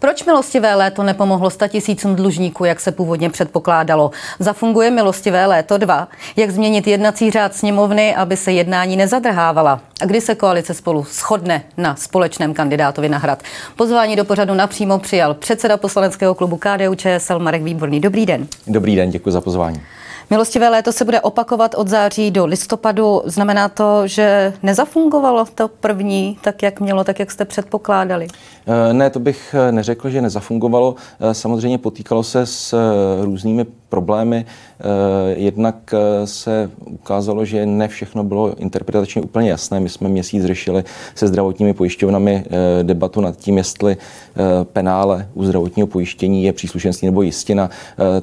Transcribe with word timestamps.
Proč 0.00 0.24
milostivé 0.24 0.74
léto 0.74 1.02
nepomohlo 1.02 1.50
tisícům 1.68 2.16
dlužníků, 2.16 2.64
jak 2.64 2.80
se 2.80 2.92
původně 2.92 3.30
předpokládalo? 3.30 4.10
Zafunguje 4.38 4.90
milostivé 4.90 5.46
léto 5.46 5.78
2? 5.78 6.08
Jak 6.36 6.50
změnit 6.50 6.86
jednací 6.86 7.30
řád 7.30 7.54
sněmovny, 7.54 8.14
aby 8.14 8.36
se 8.36 8.52
jednání 8.52 8.96
nezadrhávala? 8.96 9.80
A 10.00 10.04
kdy 10.04 10.20
se 10.20 10.34
koalice 10.34 10.74
spolu 10.74 11.04
shodne 11.04 11.62
na 11.76 11.96
společném 11.96 12.54
kandidátovi 12.54 13.08
na 13.08 13.18
hrad? 13.18 13.42
Pozvání 13.76 14.16
do 14.16 14.24
pořadu 14.24 14.54
napřímo 14.54 14.98
přijal 14.98 15.34
předseda 15.34 15.76
poslaneckého 15.76 16.34
klubu 16.34 16.56
KDU 16.56 16.94
ČSL 16.94 17.38
Marek 17.38 17.62
Výborný. 17.62 18.00
Dobrý 18.00 18.26
den. 18.26 18.46
Dobrý 18.66 18.96
den, 18.96 19.10
děkuji 19.10 19.30
za 19.30 19.40
pozvání. 19.40 19.82
Milostivé 20.30 20.68
léto 20.68 20.92
se 20.92 21.04
bude 21.04 21.20
opakovat 21.20 21.74
od 21.74 21.88
září 21.88 22.30
do 22.30 22.46
listopadu. 22.46 23.22
Znamená 23.24 23.68
to, 23.68 24.06
že 24.06 24.52
nezafungovalo 24.62 25.44
to 25.54 25.68
první 25.68 26.38
tak, 26.42 26.62
jak 26.62 26.80
mělo, 26.80 27.04
tak, 27.04 27.18
jak 27.18 27.30
jste 27.30 27.44
předpokládali? 27.44 28.26
Eh, 28.66 28.92
ne, 28.92 29.10
to 29.10 29.20
bych 29.20 29.54
eh, 29.58 29.72
neřekl, 29.72 30.10
že 30.10 30.22
nezafungovalo. 30.22 30.94
Eh, 31.20 31.34
samozřejmě 31.34 31.78
potýkalo 31.78 32.22
se 32.22 32.46
s 32.46 32.74
různými 33.22 33.66
problémy. 33.88 34.44
Jednak 35.36 35.94
se 36.24 36.70
ukázalo, 36.86 37.44
že 37.44 37.66
ne 37.66 37.88
všechno 37.88 38.24
bylo 38.24 38.54
interpretačně 38.54 39.22
úplně 39.22 39.50
jasné. 39.50 39.80
My 39.80 39.88
jsme 39.88 40.08
měsíc 40.08 40.44
řešili 40.44 40.84
se 41.14 41.28
zdravotními 41.28 41.74
pojišťovnami 41.74 42.44
debatu 42.82 43.20
nad 43.20 43.36
tím, 43.36 43.56
jestli 43.56 43.96
penále 44.64 45.28
u 45.34 45.44
zdravotního 45.44 45.86
pojištění 45.86 46.44
je 46.44 46.52
příslušenství 46.52 47.06
nebo 47.08 47.22
jistina. 47.22 47.70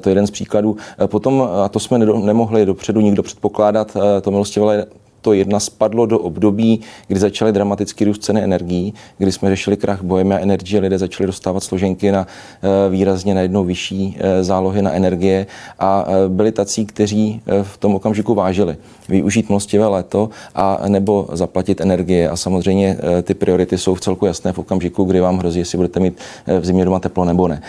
To 0.00 0.08
je 0.08 0.10
jeden 0.10 0.26
z 0.26 0.30
příkladů. 0.30 0.76
Potom, 1.06 1.48
a 1.64 1.68
to 1.68 1.80
jsme 1.80 1.98
nemohli 1.98 2.66
dopředu 2.66 3.00
nikdo 3.00 3.22
předpokládat, 3.22 3.96
to 4.22 4.30
milostivé 4.30 4.86
to 5.26 5.32
jedna 5.32 5.60
spadlo 5.60 6.06
do 6.06 6.18
období, 6.18 6.80
kdy 7.08 7.20
začaly 7.20 7.52
dramaticky 7.52 8.04
růst 8.04 8.22
ceny 8.24 8.42
energií, 8.42 8.94
kdy 9.18 9.32
jsme 9.32 9.50
řešili 9.50 9.76
krach 9.76 10.02
Bohemia 10.02 10.38
Energy, 10.38 10.78
lidé 10.78 10.98
začali 10.98 11.26
dostávat 11.26 11.60
složenky 11.60 12.12
na 12.12 12.26
eh, 12.26 12.90
výrazně 12.90 13.34
najednou 13.34 13.64
vyšší 13.64 14.16
eh, 14.18 14.44
zálohy 14.44 14.82
na 14.82 14.92
energie 14.92 15.46
a 15.78 16.06
eh, 16.06 16.28
byli 16.28 16.52
tací, 16.52 16.86
kteří 16.86 17.42
v 17.62 17.76
tom 17.76 17.94
okamžiku 17.94 18.34
vážili 18.34 18.76
využít 19.08 19.48
milostivé 19.48 19.86
léto 19.86 20.30
a 20.54 20.78
nebo 20.88 21.28
zaplatit 21.32 21.80
energie. 21.80 22.30
A 22.30 22.36
samozřejmě 22.36 22.98
ty 23.22 23.34
priority 23.34 23.78
jsou 23.78 23.94
v 23.94 24.00
celku 24.00 24.26
jasné 24.26 24.52
v 24.52 24.58
okamžiku, 24.58 25.04
kdy 25.04 25.20
vám 25.20 25.38
hrozí, 25.38 25.58
jestli 25.58 25.78
budete 25.78 26.00
mít 26.00 26.18
v 26.60 26.64
zimě 26.64 26.84
doma 26.84 27.00
teplo 27.00 27.24
nebo 27.24 27.48
ne. 27.48 27.62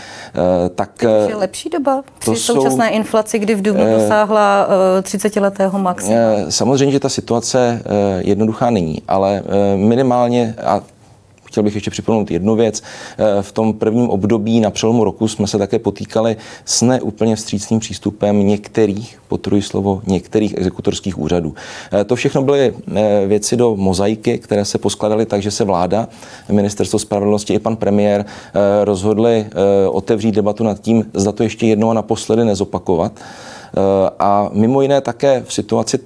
Tak, 0.76 1.04
je 1.30 1.36
lepší 1.36 1.70
doba 1.70 2.04
při 2.20 2.36
současné 2.36 2.90
jsou, 2.90 2.96
inflaci, 2.96 3.40
kdy 3.40 3.56
v 3.56 3.62
Dubnu 3.62 3.86
dosáhla 3.98 4.68
30-letého 5.02 5.80
maxima? 5.80 6.18
Samozřejmě, 6.50 6.92
že 6.92 7.00
ta 7.00 7.10
situace 7.10 7.47
situace 7.48 7.82
eh, 7.86 8.22
jednoduchá 8.24 8.70
není, 8.70 9.02
ale 9.08 9.44
eh, 9.46 9.78
minimálně, 9.78 10.56
a 10.66 10.82
chtěl 11.44 11.64
bych 11.64 11.76
ještě 11.76 11.92
připomenout 11.92 12.32
jednu 12.32 12.56
věc. 12.56 12.84
Eh, 13.18 13.42
v 13.42 13.52
tom 13.52 13.74
prvním 13.74 14.10
období 14.10 14.60
na 14.60 14.72
přelomu 14.72 15.04
roku 15.04 15.28
jsme 15.28 15.48
se 15.48 15.58
také 15.58 15.80
potýkali 15.80 16.38
s 16.66 16.82
neúplně 16.82 17.36
vstřícným 17.36 17.80
přístupem 17.80 18.48
některých, 18.48 19.20
potruji 19.28 19.62
slovo, 19.62 20.02
některých 20.08 20.58
exekutorských 20.58 21.20
úřadů. 21.20 21.56
To 22.06 22.16
všechno 22.16 22.42
byly 22.42 22.74
věci 23.28 23.56
do 23.56 23.76
mozaiky, 23.76 24.38
které 24.38 24.66
se 24.66 24.78
poskladaly 24.78 25.26
tak, 25.26 25.42
že 25.42 25.52
se 25.52 25.64
vláda, 25.64 26.08
ministerstvo 26.52 27.00
spravedlnosti 27.00 27.54
i 27.54 27.60
pan 27.60 27.76
premiér 27.76 28.26
rozhodli 28.84 29.46
otevřít 29.90 30.36
debatu 30.36 30.64
nad 30.64 30.80
tím, 30.80 31.06
zda 31.14 31.32
to 31.32 31.44
ještě 31.44 31.68
jednou 31.68 31.90
a 31.90 31.94
naposledy 31.94 32.46
nezopakovat. 32.46 33.12
A 34.20 34.50
mimo 34.54 34.82
jiné 34.82 35.02
také 35.02 35.44
v 35.48 35.54
situaci 35.54 36.00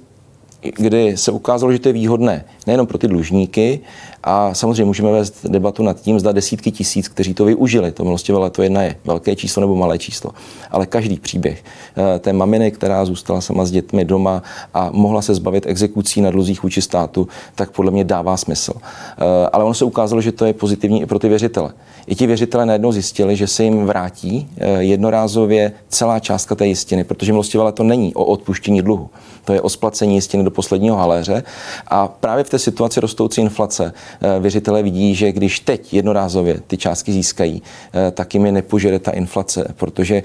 kdy 0.62 1.16
se 1.16 1.30
ukázalo, 1.30 1.72
že 1.72 1.78
to 1.78 1.88
je 1.88 1.92
výhodné 1.92 2.44
nejenom 2.66 2.86
pro 2.86 2.98
ty 2.98 3.08
dlužníky, 3.08 3.80
a 4.24 4.54
samozřejmě 4.54 4.84
můžeme 4.84 5.12
vést 5.12 5.46
debatu 5.46 5.82
nad 5.82 6.00
tím, 6.00 6.20
zda 6.20 6.32
desítky 6.32 6.70
tisíc, 6.70 7.08
kteří 7.08 7.34
to 7.34 7.44
využili, 7.44 7.92
to 7.92 8.04
milostivé 8.04 8.38
leto 8.38 8.62
jedna 8.62 8.82
je 8.82 8.96
velké 9.04 9.36
číslo 9.36 9.60
nebo 9.60 9.76
malé 9.76 9.98
číslo, 9.98 10.30
ale 10.70 10.86
každý 10.86 11.18
příběh 11.18 11.64
eh, 11.96 12.18
té 12.18 12.32
maminy, 12.32 12.70
která 12.70 13.04
zůstala 13.04 13.40
sama 13.40 13.64
s 13.64 13.70
dětmi 13.70 14.04
doma 14.04 14.42
a 14.74 14.90
mohla 14.92 15.22
se 15.22 15.34
zbavit 15.34 15.66
exekucí 15.66 16.20
na 16.20 16.30
dluzích 16.30 16.62
vůči 16.62 16.82
státu, 16.82 17.28
tak 17.54 17.70
podle 17.70 17.90
mě 17.90 18.04
dává 18.04 18.36
smysl. 18.36 18.72
Eh, 18.76 19.48
ale 19.52 19.64
ono 19.64 19.74
se 19.74 19.84
ukázalo, 19.84 20.22
že 20.22 20.32
to 20.32 20.44
je 20.44 20.52
pozitivní 20.52 21.02
i 21.02 21.06
pro 21.06 21.18
ty 21.18 21.28
věřitele. 21.28 21.72
I 22.06 22.14
ti 22.14 22.26
věřitele 22.26 22.66
najednou 22.66 22.92
zjistili, 22.92 23.36
že 23.36 23.46
se 23.46 23.64
jim 23.64 23.86
vrátí 23.86 24.48
eh, 24.56 24.82
jednorázově 24.82 25.72
celá 25.88 26.18
částka 26.18 26.54
té 26.54 26.66
jistiny, 26.66 27.04
protože 27.04 27.32
milostivé 27.32 27.64
leto 27.64 27.82
není 27.82 28.14
o 28.14 28.24
odpuštění 28.24 28.82
dluhu. 28.82 29.10
To 29.44 29.52
je 29.52 29.60
o 29.60 29.68
splacení 29.68 30.14
jistiny 30.14 30.44
do 30.44 30.50
posledního 30.50 30.96
haléře. 30.96 31.42
A 31.86 32.08
právě 32.08 32.44
v 32.44 32.50
té 32.50 32.58
situaci 32.58 33.00
rostoucí 33.00 33.40
inflace 33.40 33.92
Eh, 34.20 34.40
věřitelé 34.40 34.82
vidí, 34.82 35.14
že 35.14 35.32
když 35.32 35.60
teď 35.60 35.94
jednorázově 35.94 36.60
ty 36.66 36.76
částky 36.76 37.12
získají, 37.12 37.62
eh, 37.92 38.10
tak 38.10 38.34
jim 38.34 38.46
je 38.46 38.52
nepožere 38.52 38.98
ta 38.98 39.10
inflace, 39.10 39.74
protože 39.76 40.22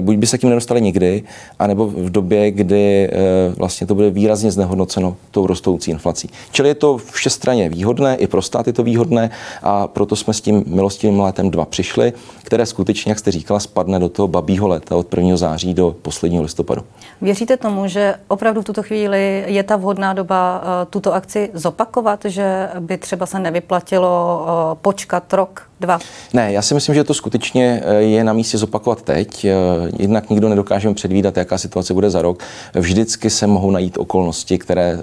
buď 0.00 0.16
by 0.16 0.26
se 0.26 0.38
tím 0.38 0.48
nedostali 0.48 0.80
nikdy, 0.80 1.22
anebo 1.58 1.86
v 1.86 2.10
době, 2.10 2.50
kdy 2.50 3.10
vlastně 3.56 3.86
to 3.86 3.94
bude 3.94 4.10
výrazně 4.10 4.50
znehodnoceno 4.50 5.16
tou 5.30 5.46
rostoucí 5.46 5.90
inflací. 5.90 6.30
Čili 6.52 6.68
je 6.68 6.74
to 6.74 6.96
všestranně 6.98 7.68
výhodné, 7.68 8.16
i 8.16 8.26
pro 8.26 8.42
stát 8.42 8.66
je 8.66 8.72
to 8.72 8.82
výhodné 8.82 9.30
a 9.62 9.86
proto 9.86 10.16
jsme 10.16 10.34
s 10.34 10.40
tím 10.40 10.64
milostivým 10.66 11.19
létem 11.22 11.50
2 11.50 11.64
přišli, 11.64 12.12
které 12.42 12.66
skutečně, 12.66 13.10
jak 13.10 13.18
jste 13.18 13.30
říkala, 13.30 13.60
spadne 13.60 13.98
do 13.98 14.08
toho 14.08 14.28
babího 14.28 14.68
léta 14.68 14.96
od 14.96 15.14
1. 15.16 15.36
září 15.36 15.74
do 15.74 15.96
posledního 16.02 16.42
listopadu. 16.42 16.82
Věříte 17.20 17.56
tomu, 17.56 17.88
že 17.88 18.14
opravdu 18.28 18.62
v 18.62 18.64
tuto 18.64 18.82
chvíli 18.82 19.44
je 19.46 19.62
ta 19.62 19.76
vhodná 19.76 20.12
doba 20.12 20.62
tuto 20.90 21.14
akci 21.14 21.50
zopakovat, 21.54 22.24
že 22.24 22.68
by 22.80 22.98
třeba 22.98 23.26
se 23.26 23.38
nevyplatilo 23.38 24.46
eh, 24.46 24.78
počkat 24.82 25.32
rok, 25.32 25.69
dva? 25.80 25.98
Ne, 26.32 26.52
já 26.52 26.62
si 26.62 26.74
myslím, 26.74 26.94
že 26.94 27.04
to 27.04 27.14
skutečně 27.14 27.82
eh, 27.84 27.94
je 27.94 28.24
na 28.24 28.32
místě 28.32 28.58
zopakovat 28.58 29.02
teď. 29.02 29.44
Eh, 29.44 29.54
jednak 29.98 30.30
nikdo 30.30 30.48
nedokážeme 30.48 30.94
předvídat, 30.94 31.36
jaká 31.36 31.58
situace 31.58 31.94
bude 31.94 32.10
za 32.10 32.22
rok. 32.22 32.42
Vždycky 32.74 33.30
se 33.30 33.46
mohou 33.46 33.70
najít 33.70 33.98
okolnosti, 33.98 34.58
které 34.58 34.98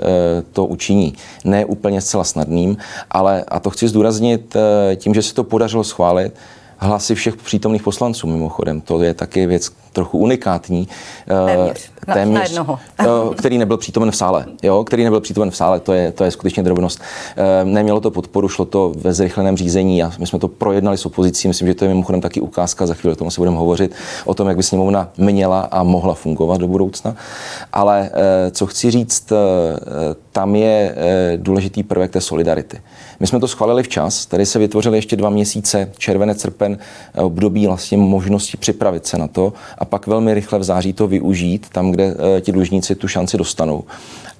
to 0.53 0.65
učiní. 0.65 1.13
Ne 1.45 1.65
úplně 1.65 2.01
zcela 2.01 2.23
snadným, 2.23 2.77
ale, 3.11 3.43
a 3.47 3.59
to 3.59 3.69
chci 3.69 3.87
zdůraznit, 3.87 4.55
tím, 4.95 5.13
že 5.13 5.21
se 5.21 5.33
to 5.33 5.43
podařilo 5.43 5.83
schválit, 5.83 6.33
hlasy 6.77 7.15
všech 7.15 7.35
přítomných 7.35 7.83
poslanců 7.83 8.27
mimochodem. 8.27 8.81
To 8.81 9.01
je 9.01 9.13
taky 9.13 9.45
věc 9.45 9.69
trochu 9.97 10.17
unikátní. 10.17 10.87
Téměř. 11.25 11.91
Na, 12.07 12.13
téměř 12.13 12.37
na 12.37 12.43
jednoho. 12.43 12.79
který 13.37 13.57
nebyl 13.57 13.77
přítomen 13.77 14.11
v 14.11 14.15
sále. 14.15 14.45
Jo? 14.63 14.83
Který 14.83 15.03
nebyl 15.03 15.21
přítomen 15.21 15.51
v 15.51 15.55
sále, 15.55 15.79
to 15.79 15.93
je, 15.93 16.11
to 16.11 16.23
je 16.23 16.31
skutečně 16.31 16.63
drobnost. 16.63 17.01
Eh, 17.37 17.65
nemělo 17.65 17.99
to 17.99 18.11
podporu, 18.11 18.49
šlo 18.49 18.65
to 18.65 18.93
ve 18.97 19.13
zrychleném 19.13 19.57
řízení 19.57 20.03
a 20.03 20.11
my 20.19 20.27
jsme 20.27 20.39
to 20.39 20.47
projednali 20.47 20.97
s 20.97 21.05
opozicí. 21.05 21.47
Myslím, 21.47 21.67
že 21.67 21.75
to 21.75 21.85
je 21.85 21.89
mimochodem 21.89 22.21
taky 22.21 22.41
ukázka, 22.41 22.85
za 22.85 22.93
chvíli 22.93 23.13
o 23.13 23.15
tom 23.15 23.31
se 23.31 23.41
budeme 23.41 23.57
hovořit, 23.57 23.95
o 24.25 24.33
tom, 24.33 24.47
jak 24.47 24.57
by 24.57 24.63
sněmovna 24.63 25.09
měla 25.17 25.61
a 25.61 25.83
mohla 25.83 26.13
fungovat 26.13 26.57
do 26.57 26.67
budoucna. 26.67 27.15
Ale 27.73 28.09
eh, 28.13 28.51
co 28.51 28.65
chci 28.65 28.91
říct, 28.91 29.31
eh, 29.31 29.35
tam 30.31 30.55
je 30.55 30.95
důležitý 31.37 31.83
prvek 31.83 32.11
té 32.11 32.21
solidarity. 32.21 32.81
My 33.19 33.27
jsme 33.27 33.39
to 33.39 33.47
schválili 33.47 33.83
včas, 33.83 34.25
tady 34.25 34.45
se 34.45 34.59
vytvořily 34.59 34.97
ještě 34.97 35.15
dva 35.15 35.29
měsíce, 35.29 35.91
červené, 35.97 36.35
srpen, 36.35 36.77
období 37.15 37.67
vlastně 37.67 37.97
možnosti 37.97 38.57
připravit 38.57 39.05
se 39.05 39.17
na 39.17 39.27
to 39.27 39.53
a 39.77 39.85
pak 39.87 40.07
velmi 40.07 40.33
rychle 40.33 40.59
v 40.59 40.63
září 40.63 40.93
to 40.93 41.07
využít 41.07 41.67
tam, 41.71 41.91
kde 41.91 42.15
eh, 42.37 42.41
ti 42.41 42.51
dlužníci 42.51 42.95
tu 42.95 43.07
šanci 43.07 43.37
dostanou. 43.37 43.83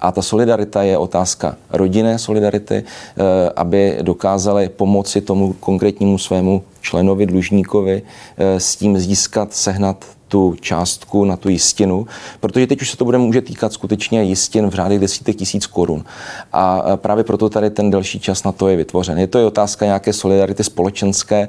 A 0.00 0.12
ta 0.12 0.22
solidarita 0.22 0.82
je 0.82 0.98
otázka 0.98 1.56
rodinné 1.70 2.18
solidarity, 2.18 2.74
eh, 2.74 3.22
aby 3.56 3.98
dokázali 4.02 4.68
pomoci 4.68 5.20
tomu 5.20 5.52
konkrétnímu 5.52 6.18
svému 6.18 6.62
členovi, 6.80 7.26
dlužníkovi 7.26 8.02
eh, 8.02 8.60
s 8.60 8.76
tím 8.76 8.98
získat, 8.98 9.54
sehnat 9.54 10.17
tu 10.28 10.56
částku 10.60 11.24
na 11.24 11.36
tu 11.36 11.48
jistinu, 11.48 12.06
protože 12.40 12.66
teď 12.66 12.82
už 12.82 12.90
se 12.90 12.96
to 12.96 13.04
bude 13.04 13.18
může 13.18 13.40
týkat 13.40 13.72
skutečně 13.72 14.22
jistin 14.22 14.66
v 14.66 14.74
řádech 14.74 15.00
desítek 15.00 15.36
tisíc 15.36 15.66
korun. 15.66 16.04
A 16.52 16.82
právě 16.96 17.24
proto 17.24 17.48
tady 17.48 17.70
ten 17.70 17.90
delší 17.90 18.20
čas 18.20 18.44
na 18.44 18.52
to 18.52 18.68
je 18.68 18.76
vytvořen. 18.76 19.18
Je 19.18 19.26
to 19.26 19.38
i 19.38 19.44
otázka 19.44 19.84
nějaké 19.84 20.12
solidarity 20.12 20.64
společenské. 20.64 21.48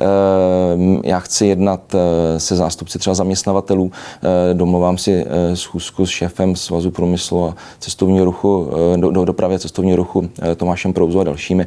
Ehm, 0.00 1.00
já 1.04 1.20
chci 1.20 1.46
jednat 1.46 1.94
eh, 1.94 2.40
se 2.40 2.56
zástupci 2.56 2.98
třeba 2.98 3.14
zaměstnavatelů, 3.14 3.92
eh, 3.92 4.54
domluvám 4.54 4.98
si 4.98 5.24
eh, 5.26 5.56
schůzku 5.56 6.06
s 6.06 6.10
šéfem 6.10 6.56
Svazu 6.56 6.90
průmyslu 6.90 7.44
a 7.44 7.54
cestovního 7.78 8.24
ruchu, 8.24 8.70
do, 8.96 9.10
do 9.10 9.24
dopravy 9.24 9.58
cestovního 9.58 9.96
ruchu 9.96 10.30
Tomášem 10.56 10.92
Prouzu 10.92 11.20
a 11.20 11.24
dalšími, 11.24 11.66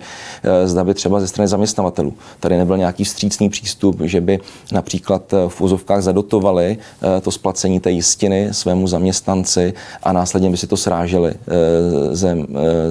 zda 0.66 0.84
by 0.84 0.94
třeba 0.94 1.20
ze 1.20 1.28
strany 1.28 1.48
zaměstnavatelů 1.48 2.14
tady 2.40 2.58
nebyl 2.58 2.78
nějaký 2.78 3.04
vstřícný 3.04 3.50
přístup, 3.50 4.02
že 4.02 4.22
by 4.22 4.40
například 4.72 5.34
v 5.48 5.62
úzovkách 5.62 6.02
zadotovali 6.02 6.41
garantovali 6.42 6.78
eh, 6.78 7.22
to 7.22 7.32
splacení 7.32 7.80
té 7.80 7.92
jistiny 7.92 8.50
svému 8.52 8.88
zaměstnanci 8.88 9.74
a 10.04 10.14
následně 10.14 10.50
by 10.50 10.58
si 10.58 10.68
to 10.68 10.78
sráželi 10.78 11.32
eh, 11.32 12.16
zem, 12.16 12.48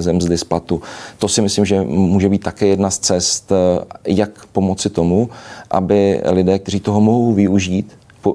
eh, 0.07 0.13
mzdy 0.13 0.37
z 0.37 0.43
platu. 0.43 0.81
To 1.19 1.27
si 1.27 1.41
myslím, 1.41 1.65
že 1.65 1.81
může 1.81 2.29
být 2.29 2.43
také 2.43 2.67
jedna 2.67 2.89
z 2.89 2.99
cest, 2.99 3.51
jak 4.05 4.45
pomoci 4.51 4.89
tomu, 4.89 5.29
aby 5.71 6.21
lidé, 6.25 6.59
kteří 6.59 6.79
toho 6.79 7.01
mohou 7.01 7.33
využít, 7.33 7.91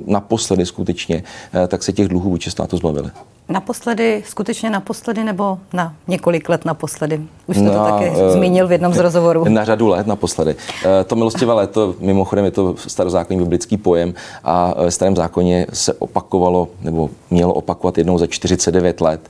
naposledy 0.07 0.67
skutečně, 0.67 1.23
tak 1.69 1.83
se 1.83 1.93
těch 1.93 2.09
dluhů 2.09 2.31
vůči 2.31 2.51
státu 2.51 2.77
zbavili. 2.77 3.11
Naposledy, 3.49 4.23
skutečně 4.27 4.71
naposledy 4.71 5.25
nebo 5.25 5.59
na 5.73 5.95
několik 6.09 6.49
let 6.49 6.65
naposledy? 6.65 7.21
Už 7.47 7.57
jste 7.57 7.65
na, 7.65 7.73
to 7.73 7.93
taky 7.93 8.11
uh, 8.11 8.29
zmínil 8.29 8.69
v 8.69 8.73
jednom 8.73 8.95
z 8.95 8.99
rozhovorů. 9.07 9.45
Na 9.49 9.65
řadu 9.65 9.89
let 9.89 10.07
naposledy. 10.07 10.55
Uh, 10.55 10.91
to 11.07 11.17
milostivé 11.17 11.53
léto, 11.53 11.95
mimochodem 12.01 12.45
je 12.45 12.51
to 12.51 12.75
starozákonní 12.77 13.39
biblický 13.39 13.77
pojem 13.77 14.15
a 14.45 14.75
v 14.87 14.91
starém 14.91 15.17
zákoně 15.17 15.67
se 15.73 15.93
opakovalo 15.93 16.69
nebo 16.83 17.11
mělo 17.31 17.55
opakovat 17.55 17.99
jednou 17.99 18.19
za 18.19 18.27
49 18.27 19.01
let. 19.01 19.29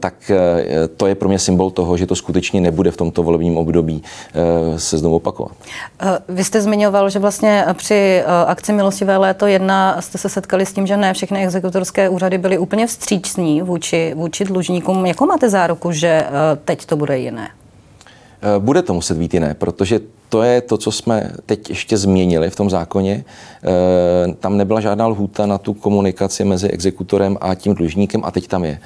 Tak 0.00 0.30
to 0.96 1.06
je 1.06 1.14
pro 1.14 1.28
mě 1.28 1.38
symbol 1.38 1.70
toho, 1.70 1.96
že 1.96 2.06
to 2.06 2.16
skutečně 2.16 2.60
nebude 2.60 2.90
v 2.90 2.96
tomto 2.96 3.22
volebním 3.22 3.56
období 3.56 4.02
se 4.76 4.98
znovu 4.98 5.16
opakovat. 5.16 5.52
Vy 6.28 6.44
jste 6.44 6.60
zmiňoval, 6.60 7.10
že 7.10 7.18
vlastně 7.18 7.64
při 7.72 8.22
akci 8.46 8.72
Milostivé 8.72 9.16
léto 9.16 9.46
jedna 9.46 10.00
jste 10.00 10.18
se 10.18 10.28
setkali 10.28 10.66
s 10.66 10.72
tím, 10.72 10.86
že 10.86 10.96
ne 10.96 11.14
všechny 11.14 11.44
exekutorské 11.44 12.08
úřady 12.08 12.38
byly 12.38 12.58
úplně 12.58 12.86
vstříc 12.86 13.31
vstřícní 13.32 13.62
vůči, 13.62 14.14
vůči 14.16 14.44
dlužníkům. 14.44 15.06
Jakou 15.06 15.26
máte 15.26 15.50
záruku, 15.50 15.92
že 15.92 16.08
eh, 16.08 16.30
teď 16.64 16.86
to 16.86 16.96
bude 16.96 17.18
jiné? 17.18 17.48
Eh, 18.42 18.58
bude 18.58 18.82
to 18.82 18.94
muset 18.94 19.16
být 19.18 19.34
jiné, 19.34 19.54
protože 19.54 20.00
to 20.28 20.42
je 20.42 20.60
to, 20.60 20.76
co 20.76 20.92
jsme 20.92 21.32
teď 21.46 21.70
ještě 21.70 21.96
změnili 21.96 22.50
v 22.50 22.56
tom 22.56 22.70
zákoně. 22.70 23.24
Eh, 23.24 24.34
tam 24.40 24.56
nebyla 24.56 24.80
žádná 24.80 25.06
lhůta 25.06 25.46
na 25.46 25.58
tu 25.58 25.74
komunikaci 25.74 26.44
mezi 26.44 26.68
exekutorem 26.68 27.38
a 27.40 27.54
tím 27.54 27.74
dlužníkem 27.74 28.20
a 28.24 28.30
teď 28.30 28.48
tam 28.48 28.64
je. 28.64 28.78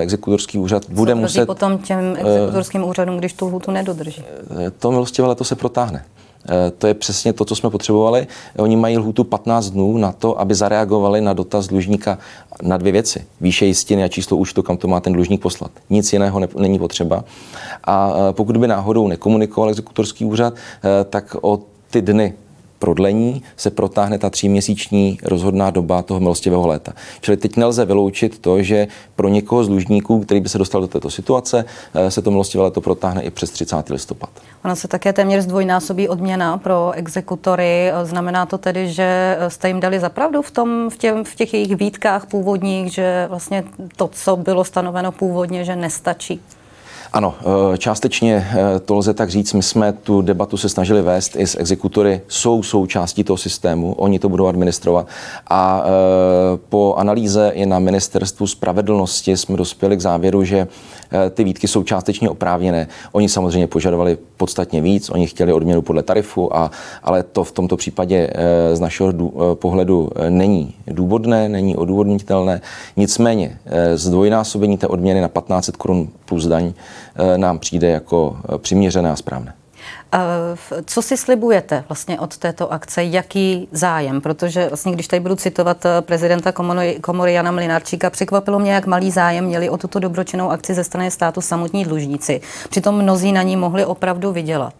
Exekutorský 0.00 0.58
úřad 0.58 0.82
bude 0.88 1.14
muset... 1.14 1.46
potom 1.46 1.78
těm 1.78 2.16
exekutorským 2.18 2.84
úřadům, 2.84 3.16
když 3.16 3.32
tu 3.32 3.46
lhůtu 3.46 3.70
nedodrží? 3.70 4.24
To 4.78 4.90
milostivé 4.90 5.34
to 5.34 5.44
se 5.44 5.54
protáhne. 5.54 6.04
Eh, 6.48 6.70
to 6.78 6.86
je 6.86 6.94
přesně 6.94 7.32
to, 7.32 7.44
co 7.44 7.56
jsme 7.56 7.70
potřebovali. 7.70 8.26
Oni 8.58 8.76
mají 8.76 8.98
lhůtu 8.98 9.24
15 9.24 9.70
dnů 9.70 9.96
na 9.98 10.12
to, 10.12 10.40
aby 10.40 10.54
zareagovali 10.54 11.20
na 11.20 11.32
dotaz 11.32 11.66
dlužníka 11.66 12.18
na 12.62 12.76
dvě 12.76 12.92
věci. 12.92 13.24
Výše 13.40 13.66
jistiny 13.66 14.04
a 14.04 14.08
číslo 14.08 14.36
účtu, 14.36 14.62
kam 14.62 14.76
to 14.76 14.88
má 14.88 15.00
ten 15.00 15.12
dlužník 15.12 15.42
poslat. 15.42 15.70
Nic 15.90 16.12
jiného 16.12 16.40
ne, 16.40 16.48
není 16.56 16.78
potřeba. 16.78 17.24
A 17.84 18.12
eh, 18.14 18.32
pokud 18.32 18.56
by 18.56 18.68
náhodou 18.68 19.08
nekomunikoval 19.08 19.70
exekutorský 19.70 20.24
úřad, 20.24 20.54
eh, 20.54 21.04
tak 21.04 21.36
o 21.40 21.60
ty 21.90 22.02
dny 22.02 22.34
prodlení 22.82 23.42
se 23.56 23.70
protáhne 23.70 24.18
ta 24.18 24.30
tříměsíční 24.30 25.18
rozhodná 25.22 25.70
doba 25.70 26.02
toho 26.02 26.20
milostivého 26.20 26.66
léta. 26.66 26.92
Čili 27.20 27.36
teď 27.36 27.56
nelze 27.56 27.84
vyloučit 27.84 28.38
to, 28.38 28.62
že 28.62 28.86
pro 29.16 29.28
někoho 29.28 29.64
z 29.64 29.68
dlužníků, 29.68 30.20
který 30.20 30.40
by 30.40 30.48
se 30.48 30.58
dostal 30.58 30.80
do 30.80 30.88
této 30.88 31.10
situace, 31.10 31.64
eh, 31.94 32.10
se 32.10 32.22
to 32.22 32.30
milostivé 32.30 32.64
léto 32.64 32.80
protáhne 32.80 33.22
i 33.22 33.30
přes 33.30 33.50
30. 33.50 33.90
listopad. 33.90 34.30
Ona 34.64 34.74
se 34.74 34.88
také 34.88 35.12
téměř 35.12 35.44
zdvojnásobí 35.44 36.08
odměna 36.08 36.58
pro 36.58 36.92
exekutory. 36.92 37.92
Znamená 38.02 38.46
to 38.46 38.58
tedy, 38.58 38.88
že 38.88 39.38
jste 39.48 39.68
jim 39.68 39.80
dali 39.80 40.00
zapravdu 40.00 40.42
v, 40.42 40.50
tom, 40.50 40.90
v, 40.90 40.96
těm, 40.96 41.24
v 41.24 41.34
těch 41.34 41.54
jejich 41.54 41.76
výtkách 41.76 42.26
původních, 42.26 42.92
že 42.92 43.26
vlastně 43.28 43.64
to, 43.96 44.08
co 44.08 44.36
bylo 44.36 44.64
stanoveno 44.64 45.12
původně, 45.12 45.64
že 45.64 45.76
nestačí? 45.76 46.40
Ano, 47.12 47.34
eh, 47.40 47.78
částečně 47.78 48.48
eh, 48.50 48.80
to 48.80 48.94
lze 48.94 49.14
tak 49.14 49.30
říct. 49.30 49.52
My 49.52 49.62
jsme 49.62 49.92
tu 49.92 50.22
debatu 50.22 50.56
se 50.56 50.68
snažili 50.68 51.02
vést 51.02 51.36
i 51.36 51.46
s 51.46 51.60
exekutory. 51.60 52.20
Jsou 52.28 52.62
součástí 52.62 53.24
toho 53.24 53.36
systému, 53.36 53.92
oni 53.92 54.18
to 54.18 54.28
budou 54.28 54.46
administrovat. 54.46 55.06
A 55.50 55.84
eh, 55.84 55.90
po 56.68 56.94
analýze 56.94 57.52
i 57.54 57.66
na 57.66 57.78
ministerstvu 57.78 58.46
spravedlnosti 58.46 59.36
jsme 59.36 59.56
dospěli 59.56 59.96
k 59.96 60.00
závěru, 60.00 60.44
že 60.44 60.68
ty 61.30 61.44
výtky 61.44 61.68
jsou 61.68 61.82
částečně 61.82 62.30
oprávněné. 62.30 62.88
Oni 63.12 63.28
samozřejmě 63.28 63.66
požadovali 63.66 64.18
podstatně 64.36 64.80
víc, 64.80 65.10
oni 65.10 65.26
chtěli 65.26 65.52
odměnu 65.52 65.82
podle 65.82 66.02
tarifu, 66.02 66.56
a, 66.56 66.70
ale 67.02 67.22
to 67.22 67.44
v 67.44 67.52
tomto 67.52 67.76
případě 67.76 68.30
z 68.72 68.80
našeho 68.80 69.12
pohledu 69.54 70.10
není 70.28 70.74
důvodné, 70.86 71.48
není 71.48 71.76
odůvodnitelné. 71.76 72.60
Nicméně 72.96 73.58
zdvojnásobení 73.94 74.78
té 74.78 74.86
odměny 74.86 75.20
na 75.20 75.28
1500 75.28 75.76
korun 75.76 76.08
plus 76.24 76.46
daň 76.46 76.72
nám 77.36 77.58
přijde 77.58 77.88
jako 77.88 78.36
eh, 78.54 78.58
přiměřené 78.58 79.10
a 79.10 79.16
správné. 79.16 79.54
Co 80.84 81.02
si 81.02 81.16
slibujete 81.16 81.84
vlastně 81.88 82.20
od 82.20 82.36
této 82.36 82.72
akce? 82.72 83.04
Jaký 83.04 83.68
zájem? 83.72 84.20
Protože 84.20 84.68
vlastně, 84.68 84.92
když 84.92 85.08
tady 85.08 85.20
budu 85.20 85.36
citovat 85.36 85.86
eh, 85.86 86.02
prezidenta 86.02 86.52
komory, 86.52 86.98
komory 87.00 87.32
Jana 87.32 87.50
Mlinarčíka, 87.50 88.10
překvapilo 88.10 88.58
mě, 88.58 88.72
jak 88.72 88.86
malý 88.86 89.10
zájem 89.10 89.44
měli 89.44 89.70
o 89.70 89.76
tuto 89.76 89.98
dobročinnou 89.98 90.50
akci 90.50 90.74
ze 90.74 90.84
strany 90.84 91.10
státu 91.10 91.40
samotní 91.40 91.84
dlužníci. 91.84 92.40
Přitom 92.68 93.02
mnozí 93.02 93.32
na 93.32 93.42
ní 93.42 93.56
mohli 93.56 93.84
opravdu 93.84 94.32
vydělat. 94.32 94.74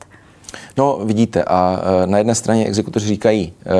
No, 0.76 1.00
vidíte, 1.04 1.44
a 1.44 1.80
e, 2.04 2.06
na 2.06 2.18
jedné 2.18 2.34
straně 2.34 2.66
exekutoři 2.66 3.06
říkají 3.06 3.52
e, 3.66 3.70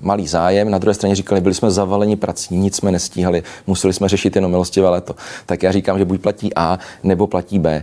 malý 0.00 0.28
zájem, 0.28 0.70
na 0.70 0.78
druhé 0.78 0.94
straně 0.94 1.14
říkali, 1.14 1.40
byli 1.40 1.54
jsme 1.54 1.70
zavaleni 1.70 2.16
prací, 2.16 2.56
nic 2.56 2.76
jsme 2.76 2.92
nestíhali, 2.92 3.42
museli 3.66 3.92
jsme 3.92 4.08
řešit 4.08 4.36
jenom 4.36 4.50
milostivé 4.50 4.88
léto. 4.88 5.14
Tak 5.46 5.62
já 5.62 5.72
říkám, 5.72 5.98
že 5.98 6.04
buď 6.04 6.20
platí 6.20 6.54
A, 6.56 6.78
nebo 7.02 7.26
platí 7.26 7.58
B. 7.58 7.70
E, 7.72 7.82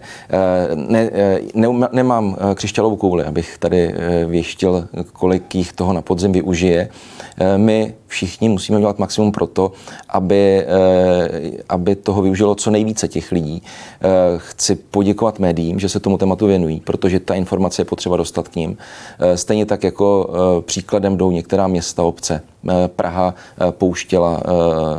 ne, 0.75 1.09
e, 1.13 1.39
ne, 1.53 1.67
nemám 1.91 2.37
e, 2.51 2.55
křišťálovou 2.55 2.95
kouli, 2.95 3.23
abych 3.23 3.57
tady 3.57 3.93
věštil, 4.25 4.87
kolik 5.13 5.55
jich 5.55 5.73
toho 5.73 5.93
na 5.93 6.01
podzim 6.01 6.31
využije. 6.31 6.89
E, 7.37 7.57
my 7.57 7.93
všichni 8.09 8.49
musíme 8.49 8.79
dělat 8.79 8.99
maximum 8.99 9.31
pro 9.31 9.47
to, 9.47 9.71
aby, 10.09 10.65
e, 10.67 11.51
aby 11.69 11.95
toho 11.95 12.21
využilo 12.21 12.55
co 12.55 12.71
nejvíce 12.71 13.07
těch 13.07 13.31
lidí. 13.31 13.63
E, 13.63 14.09
chci 14.37 14.75
poděkovat 14.75 15.39
médiím, 15.39 15.79
že 15.79 15.89
se 15.89 15.99
tomu 15.99 16.17
tématu 16.17 16.47
věnují, 16.47 16.79
protože 16.79 17.19
ta 17.19 17.35
informace 17.35 17.81
je 17.81 17.85
potřeba 17.85 18.17
dostat 18.17 18.47
k 18.47 18.55
ním. 18.55 18.77
Eh, 19.19 19.37
stejně 19.37 19.65
tak 19.65 19.83
jako 19.83 20.29
eh, 20.29 20.61
příkladem 20.61 21.17
jdou 21.17 21.31
některá 21.31 21.67
města, 21.67 22.03
obce. 22.03 22.41
Eh, 22.69 22.87
Praha 22.87 23.35
pouštěla 23.71 24.43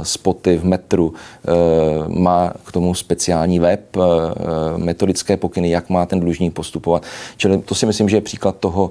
spoty 0.03 0.59
v 0.59 0.65
metru, 0.65 1.15
má 2.09 2.53
k 2.65 2.73
tomu 2.73 2.95
speciální 2.95 3.59
web, 3.59 3.97
metodické 4.77 5.37
pokyny, 5.37 5.71
jak 5.71 5.91
má 5.91 6.07
ten 6.07 6.21
dlužník 6.21 6.55
postupovat. 6.55 7.03
Čili 7.37 7.59
to 7.59 7.75
si 7.75 7.87
myslím, 7.87 8.09
že 8.09 8.17
je 8.17 8.21
příklad 8.21 8.57
toho, 8.57 8.91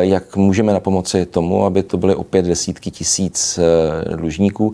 jak 0.00 0.36
můžeme 0.36 0.72
na 0.72 0.80
pomoci 0.80 1.26
tomu, 1.26 1.64
aby 1.64 1.82
to 1.82 1.96
byly 1.96 2.14
opět 2.14 2.46
desítky 2.46 2.90
tisíc 2.90 3.58
dlužníků. 4.16 4.72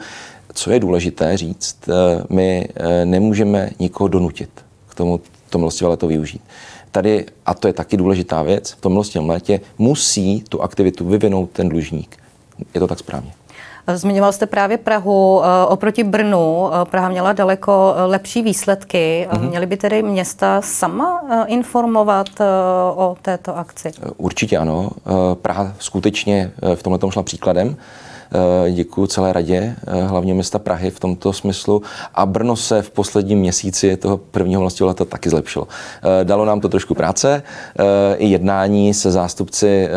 Co 0.55 0.71
je 0.71 0.81
důležité 0.81 1.37
říct, 1.37 1.89
my 2.31 2.69
nemůžeme 3.05 3.71
nikoho 3.79 4.09
donutit 4.09 4.51
k 4.89 4.95
tomu 4.95 5.21
to 5.51 5.59
milostivé 5.59 5.97
to 5.97 6.07
využít 6.07 6.43
tady, 6.95 7.27
a 7.47 7.55
to 7.55 7.67
je 7.67 7.73
taky 7.73 7.97
důležitá 7.97 8.43
věc, 8.43 8.71
v 8.71 8.81
tom 8.81 8.93
milostním 8.93 9.29
létě 9.29 9.61
musí 9.79 10.45
tu 10.49 10.63
aktivitu 10.63 11.05
vyvinout 11.05 11.51
ten 11.51 11.69
dlužník. 11.69 12.24
Je 12.75 12.81
to 12.81 12.87
tak 12.87 12.99
správně. 12.99 13.33
Zmiňoval 13.95 14.33
jste 14.33 14.47
právě 14.47 14.79
Prahu. 14.79 15.43
Eh, 15.45 15.67
oproti 15.67 16.05
Brnu 16.05 16.71
eh, 16.73 16.85
Praha 16.85 17.09
měla 17.09 17.33
daleko 17.33 17.95
eh, 17.97 18.05
lepší 18.05 18.43
výsledky. 18.43 19.29
Mm-hmm. 19.31 19.49
Měly 19.49 19.67
by 19.67 19.77
tedy 19.77 20.03
města 20.03 20.61
sama 20.61 21.23
informovat 21.47 22.29
o 22.95 23.17
této 23.23 23.56
akci? 23.56 23.93
Určitě 24.17 24.59
ano. 24.59 24.91
Praha 25.35 25.75
skutečně 25.79 26.51
v 26.75 26.83
tomhle 26.83 27.12
šla 27.12 27.23
příkladem. 27.23 27.77
Eh, 28.35 28.71
děkuji 28.71 29.06
celé 29.06 29.32
radě 29.32 29.77
eh, 29.87 30.03
hlavně 30.03 30.35
města 30.35 30.58
Prahy 30.58 30.91
v 30.91 31.01
tomto 31.01 31.32
smyslu 31.32 31.82
a 32.15 32.27
Brno 32.27 32.56
se 32.56 32.82
v 32.82 32.91
posledním 32.91 33.39
měsíci 33.39 33.97
toho 33.97 34.17
prvního 34.17 34.61
vlastního 34.61 34.89
leta 34.89 35.05
taky 35.05 35.31
zlepšilo. 35.31 35.69
Eh, 36.20 36.25
dalo 36.25 36.44
nám 36.44 36.61
to 36.61 36.69
trošku 36.69 36.94
práce, 36.94 37.43
i 38.17 38.27
jednání 38.27 38.94
se 38.94 39.11
zástupci 39.11 39.89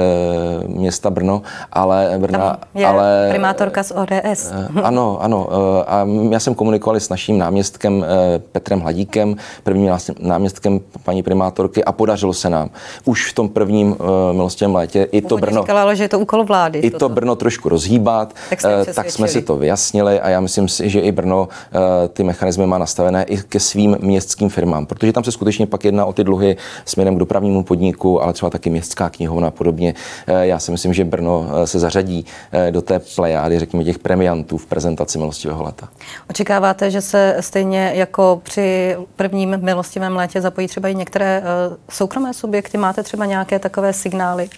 města 0.68 1.10
Brno, 1.10 1.42
ale 1.72 2.14
Brna, 2.18 2.58
ale 2.88 3.28
primátorka 3.30 3.84
z 3.84 3.92
ODS. 3.92 4.54
Ano, 4.84 5.22
ano. 5.22 5.50
A 5.88 6.08
já 6.30 6.40
jsem 6.40 6.56
komunikoval 6.56 7.00
s 7.00 7.10
naším 7.10 7.38
náměstkem 7.38 8.06
Petrem 8.52 8.80
Hladíkem, 8.80 9.36
prvním 9.64 9.92
náměstkem 10.20 10.80
paní 11.04 11.24
primátorky 11.24 11.84
a 11.84 11.92
podařilo 11.92 12.34
se 12.34 12.50
nám 12.50 12.70
už 13.06 13.32
v 13.32 13.34
tom 13.34 13.50
prvním 13.50 13.96
milostivém 14.32 14.76
létě 14.76 15.08
i 15.12 15.22
to 15.22 15.38
Brno. 15.38 15.62
Říkala, 15.62 15.94
že 15.94 16.04
je 16.04 16.10
to 16.10 16.20
úkol 16.20 16.44
vlády. 16.44 16.80
I 16.80 16.92
to 16.92 17.10
Brno 17.10 17.36
trošku 17.36 17.70
rozhýbat 17.70 18.27
tak, 18.50 18.60
eh, 18.66 18.94
tak 18.94 19.12
jsme 19.12 19.28
si 19.28 19.42
to 19.42 19.56
vyjasnili 19.56 20.20
a 20.20 20.30
já 20.30 20.40
myslím 20.40 20.68
si, 20.68 20.90
že 20.90 21.00
i 21.00 21.12
Brno 21.12 21.48
eh, 21.52 22.08
ty 22.08 22.24
mechanismy 22.24 22.68
má 22.68 22.78
nastavené 22.78 23.24
i 23.24 23.38
ke 23.38 23.60
svým 23.60 23.98
městským 24.02 24.50
firmám, 24.50 24.86
protože 24.86 25.14
tam 25.14 25.24
se 25.24 25.32
skutečně 25.32 25.68
pak 25.68 25.86
jedná 25.86 26.06
o 26.06 26.14
ty 26.14 26.24
dluhy 26.24 26.58
směrem 26.86 27.16
k 27.16 27.20
dopravnímu 27.20 27.64
podniku, 27.64 28.24
ale 28.24 28.34
třeba 28.34 28.50
taky 28.50 28.70
městská 28.70 29.10
knihovna 29.10 29.48
a 29.48 29.52
podobně. 29.52 29.94
Eh, 30.28 30.48
já 30.48 30.60
si 30.60 30.72
myslím, 30.72 30.94
že 30.94 31.06
Brno 31.06 31.48
se 31.66 31.80
zařadí 31.80 32.26
do 32.72 32.82
té 32.82 33.00
plejády, 33.16 33.60
řekněme, 33.60 33.84
těch 33.84 34.00
premiantů 34.00 34.58
v 34.58 34.66
prezentaci 34.66 35.18
milostivého 35.18 35.64
leta. 35.64 35.90
Očekáváte, 36.30 36.92
že 36.92 37.02
se 37.02 37.38
stejně 37.40 37.92
jako 37.96 38.42
při 38.44 38.98
prvním 39.16 39.58
milostivém 39.62 40.16
létě 40.16 40.42
zapojí 40.42 40.68
třeba 40.68 40.90
i 40.90 40.96
některé 40.96 41.44
soukromé 41.90 42.34
subjekty? 42.34 42.78
Máte 42.78 43.04
třeba 43.04 43.26
nějaké 43.26 43.60
takové 43.60 43.94
signály? 43.94 44.50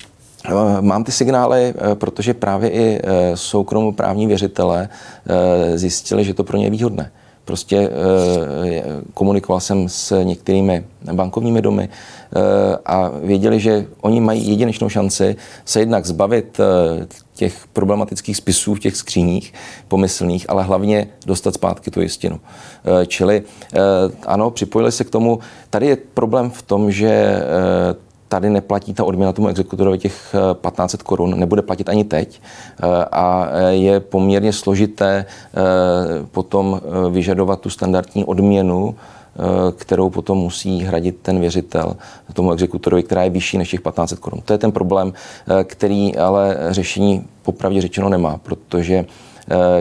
Eh, 0.46 0.82
mám 0.82 1.04
ty 1.04 1.12
signály, 1.12 1.74
eh, 1.78 1.96
protože 1.96 2.34
právě 2.34 2.70
i 2.70 3.00
eh, 3.04 3.38
soukromoprávní 3.38 4.28
věřitelé 4.28 4.90
zjistili, 5.76 6.24
že 6.24 6.34
to 6.34 6.44
pro 6.44 6.58
ně 6.58 6.66
je 6.66 6.70
výhodné. 6.70 7.12
Prostě 7.46 7.90
komunikoval 9.14 9.60
jsem 9.60 9.90
s 9.90 10.24
některými 10.24 10.86
bankovními 11.14 11.62
domy 11.62 11.90
a 12.86 13.12
věděli, 13.24 13.60
že 13.60 13.86
oni 14.02 14.22
mají 14.22 14.50
jedinečnou 14.50 14.90
šanci 14.90 15.36
se 15.66 15.80
jednak 15.80 16.06
zbavit 16.06 16.58
těch 17.34 17.68
problematických 17.74 18.38
spisů 18.38 18.76
v 18.76 18.80
těch 18.80 18.96
skříních 18.96 19.54
pomyslných, 19.88 20.50
ale 20.50 20.64
hlavně 20.64 21.08
dostat 21.26 21.54
zpátky 21.54 21.92
tu 21.92 22.02
jistinu. 22.02 22.40
Čili 23.08 23.44
ano, 24.26 24.52
připojili 24.52 24.92
se 24.92 25.04
k 25.04 25.10
tomu. 25.10 25.40
Tady 25.70 25.88
je 25.88 25.98
problém 26.14 26.50
v 26.50 26.62
tom, 26.62 26.92
že 26.92 27.42
tady 28.30 28.50
neplatí 28.50 28.94
ta 28.94 29.04
odměna 29.04 29.34
tomu 29.34 29.48
exekutorovi 29.48 29.98
těch 29.98 30.36
1500 30.62 31.04
korun, 31.04 31.40
nebude 31.40 31.62
platit 31.62 31.90
ani 31.90 32.04
teď 32.04 32.42
a 33.12 33.48
je 33.70 34.00
poměrně 34.00 34.54
složité 34.54 35.26
potom 36.32 36.82
vyžadovat 37.10 37.62
tu 37.62 37.70
standardní 37.70 38.26
odměnu 38.26 38.96
Eh, 39.40 39.72
kterou 39.72 40.10
potom 40.10 40.38
musí 40.38 40.80
hradit 40.80 41.20
ten 41.22 41.40
věřitel 41.40 41.96
tomu 42.34 42.52
exekutorovi, 42.52 43.04
která 43.04 43.24
je 43.24 43.30
vyšší 43.30 43.58
než 43.58 43.70
těch 43.70 43.80
1500 43.80 44.20
korun. 44.20 44.42
To 44.46 44.54
je 44.54 44.58
ten 44.58 44.72
problém, 44.72 45.14
eh, 45.14 45.64
který 45.64 46.18
ale 46.18 46.58
řešení 46.70 47.28
popravdě 47.44 47.82
řečeno 47.82 48.10
nemá, 48.10 48.38
protože 48.44 48.96
eh, 48.96 49.06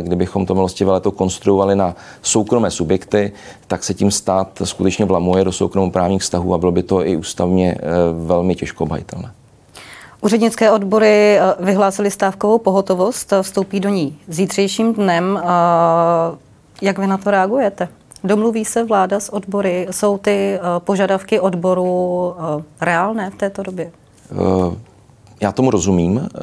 kdybychom 0.01 0.47
to 0.47 0.55
milostivé 0.55 0.93
leto 0.93 1.11
konstruovali 1.11 1.77
na 1.77 1.95
soukromé 2.23 2.71
subjekty, 2.71 3.33
tak 3.67 3.85
se 3.85 3.95
tím 3.95 4.11
stát 4.11 4.49
skutečně 4.65 5.05
vlamuje 5.05 5.45
do 5.45 5.53
soukromoprávních 5.53 6.23
vztahů 6.23 6.55
a 6.55 6.59
bylo 6.59 6.73
by 6.73 6.83
to 6.83 7.07
i 7.07 7.17
ústavně 7.17 7.77
velmi 8.25 8.55
těžko 8.55 8.85
obhajitelné. 8.85 9.33
Úřednické 10.21 10.71
odbory 10.71 11.39
vyhlásily 11.61 12.11
stávkovou 12.11 12.59
pohotovost, 12.59 13.33
vstoupí 13.43 13.81
do 13.81 13.89
ní 13.89 14.19
zítřejším 14.29 14.95
dnem. 14.95 15.41
Jak 16.83 16.99
vy 16.99 17.07
na 17.07 17.19
to 17.19 17.31
reagujete? 17.31 17.89
Domluví 18.25 18.65
se 18.65 18.85
vláda 18.85 19.21
s 19.21 19.33
odbory? 19.33 19.87
Jsou 19.91 20.19
ty 20.19 20.31
eh, 20.31 20.61
požadavky 20.79 21.41
odboru 21.41 22.35
eh, 22.39 22.63
reálné 22.81 23.31
v 23.31 23.35
této 23.35 23.63
době? 23.63 23.91
Já 25.41 25.53
tomu 25.53 25.71
rozumím, 25.71 26.29
eh, 26.35 26.39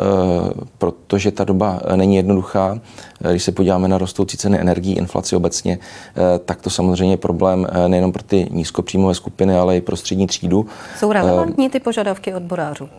protože 0.78 1.32
ta 1.32 1.44
doba 1.44 1.80
není 1.96 2.16
jednoduchá. 2.16 2.80
Eh, 3.24 3.32
když 3.32 3.44
se 3.44 3.52
podíváme 3.52 3.88
na 3.88 3.98
rostoucí 3.98 4.38
ceny 4.38 4.60
energií, 4.60 4.98
inflaci 4.98 5.36
obecně, 5.36 5.80
eh, 5.80 6.40
tak 6.40 6.62
to 6.62 6.70
samozřejmě 6.70 7.14
je 7.14 7.18
problém 7.18 7.68
nejenom 7.88 8.12
pro 8.12 8.24
ty 8.24 8.48
nízkopříjmové 8.52 9.16
skupiny, 9.16 9.58
ale 9.58 9.78
i 9.78 9.82
pro 9.82 9.98
střední 9.98 10.28
třídu. 10.28 10.66
Jsou 11.00 11.12
relevantní 11.12 11.70
ty 11.70 11.80
požadavky 11.80 12.34
odborářů? 12.34 12.90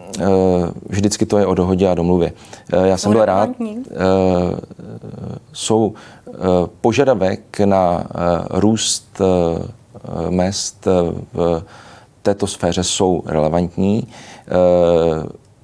Vždycky 0.88 1.26
to 1.26 1.38
je 1.38 1.47
o 1.47 1.55
dohodě 1.55 1.88
a 1.88 1.95
domluvě. 1.95 2.33
Já 2.85 2.97
jsem 2.97 3.12
byl 3.12 3.25
rád. 3.25 3.50
Jsou 5.53 5.95
požadavek 6.81 7.61
na 7.65 8.05
růst 8.50 9.21
mest 10.31 10.87
v 11.35 11.62
této 12.23 12.47
sféře 12.47 12.85
jsou 12.85 13.23
relevantní 13.26 14.09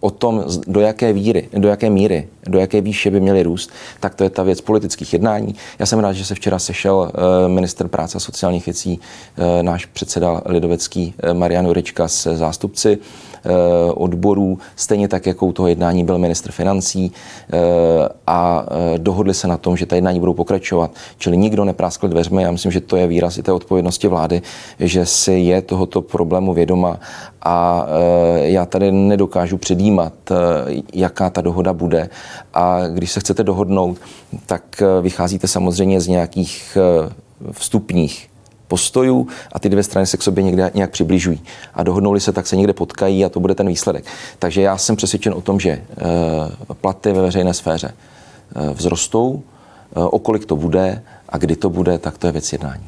o 0.03 0.11
tom, 0.11 0.45
do 0.67 0.81
jaké 0.81 1.13
víry, 1.13 1.49
do 1.55 1.69
jaké 1.69 1.91
míry, 1.91 2.29
do 2.49 2.59
jaké 2.59 2.81
výše 2.81 3.11
by 3.11 3.21
měly 3.21 3.43
růst, 3.43 3.71
tak 4.01 4.15
to 4.15 4.25
je 4.25 4.31
ta 4.31 4.43
věc 4.43 4.61
politických 4.61 5.13
jednání. 5.13 5.55
Já 5.79 5.87
jsem 5.87 5.99
rád, 5.99 6.13
že 6.13 6.25
se 6.25 6.35
včera 6.35 6.59
sešel 6.59 7.13
eh, 7.15 7.49
minister 7.49 7.89
práce 7.89 8.17
a 8.17 8.21
sociálních 8.21 8.67
věcí, 8.67 9.01
eh, 9.37 9.63
náš 9.63 9.87
předseda 9.87 10.43
Lidovecký 10.47 11.15
eh, 11.19 11.35
Marian 11.35 11.67
Jurečka 11.67 12.09
se 12.09 12.37
zástupci 12.37 12.99
odborů, 13.95 14.59
stejně 14.77 15.09
tak, 15.09 15.27
jako 15.27 15.47
u 15.47 15.53
toho 15.53 15.69
jednání 15.69 16.05
byl 16.05 16.19
ministr 16.19 16.53
financí 16.53 17.13
a 18.27 18.67
dohodli 18.97 19.35
se 19.35 19.49
na 19.49 19.57
tom, 19.57 19.77
že 19.77 19.87
ta 19.87 19.95
jednání 19.95 20.21
budou 20.21 20.35
pokračovat. 20.35 20.91
Čili 21.19 21.37
nikdo 21.37 21.65
nepráskl 21.65 22.09
dveřmi. 22.09 22.43
Já 22.43 22.51
myslím, 22.51 22.73
že 22.73 22.81
to 22.81 22.97
je 22.97 23.07
výraz 23.07 23.39
i 23.39 23.43
té 23.43 23.53
odpovědnosti 23.53 24.09
vlády, 24.09 24.43
že 24.81 25.07
si 25.07 25.33
je 25.33 25.63
tohoto 25.63 26.03
problému 26.03 26.55
vědoma 26.55 27.01
a 27.45 27.87
já 28.35 28.67
tady 28.67 28.93
nedokážu 28.93 29.59
předjímat, 29.59 30.13
jaká 30.95 31.31
ta 31.31 31.41
dohoda 31.41 31.73
bude. 31.73 32.09
A 32.55 32.89
když 32.89 33.13
se 33.13 33.21
chcete 33.21 33.45
dohodnout, 33.45 33.99
tak 34.47 34.83
vycházíte 35.03 35.49
samozřejmě 35.49 36.01
z 36.01 36.09
nějakých 36.09 36.79
vstupních 37.53 38.29
postojů 38.73 39.29
a 39.53 39.59
ty 39.59 39.69
dvě 39.69 39.83
strany 39.83 40.07
se 40.07 40.17
k 40.17 40.23
sobě 40.23 40.45
někde 40.45 40.71
nějak 40.75 40.91
přibližují. 40.91 41.41
A 41.75 41.83
dohodnou 41.83 42.21
se, 42.21 42.33
tak 42.33 42.47
se 42.47 42.57
někde 42.57 42.73
potkají 42.73 43.25
a 43.25 43.29
to 43.29 43.41
bude 43.41 43.55
ten 43.55 43.69
výsledek. 43.69 44.05
Takže 44.39 44.63
já 44.63 44.79
jsem 44.79 44.97
přesvědčen 44.97 45.35
o 45.35 45.41
tom, 45.41 45.61
že 45.61 45.71
eh, 45.71 45.85
platy 46.81 47.13
ve 47.13 47.23
veřejné 47.23 47.55
sféře 47.55 47.93
eh, 47.93 48.75
vzrostou, 48.75 49.43
eh, 49.43 50.01
o 50.01 50.19
kolik 50.19 50.47
to 50.47 50.57
bude 50.57 51.03
a 51.29 51.39
kdy 51.39 51.57
to 51.57 51.71
bude, 51.71 51.99
tak 51.99 52.19
to 52.19 52.27
je 52.27 52.33
věc 52.33 52.53
jednání. 52.53 52.85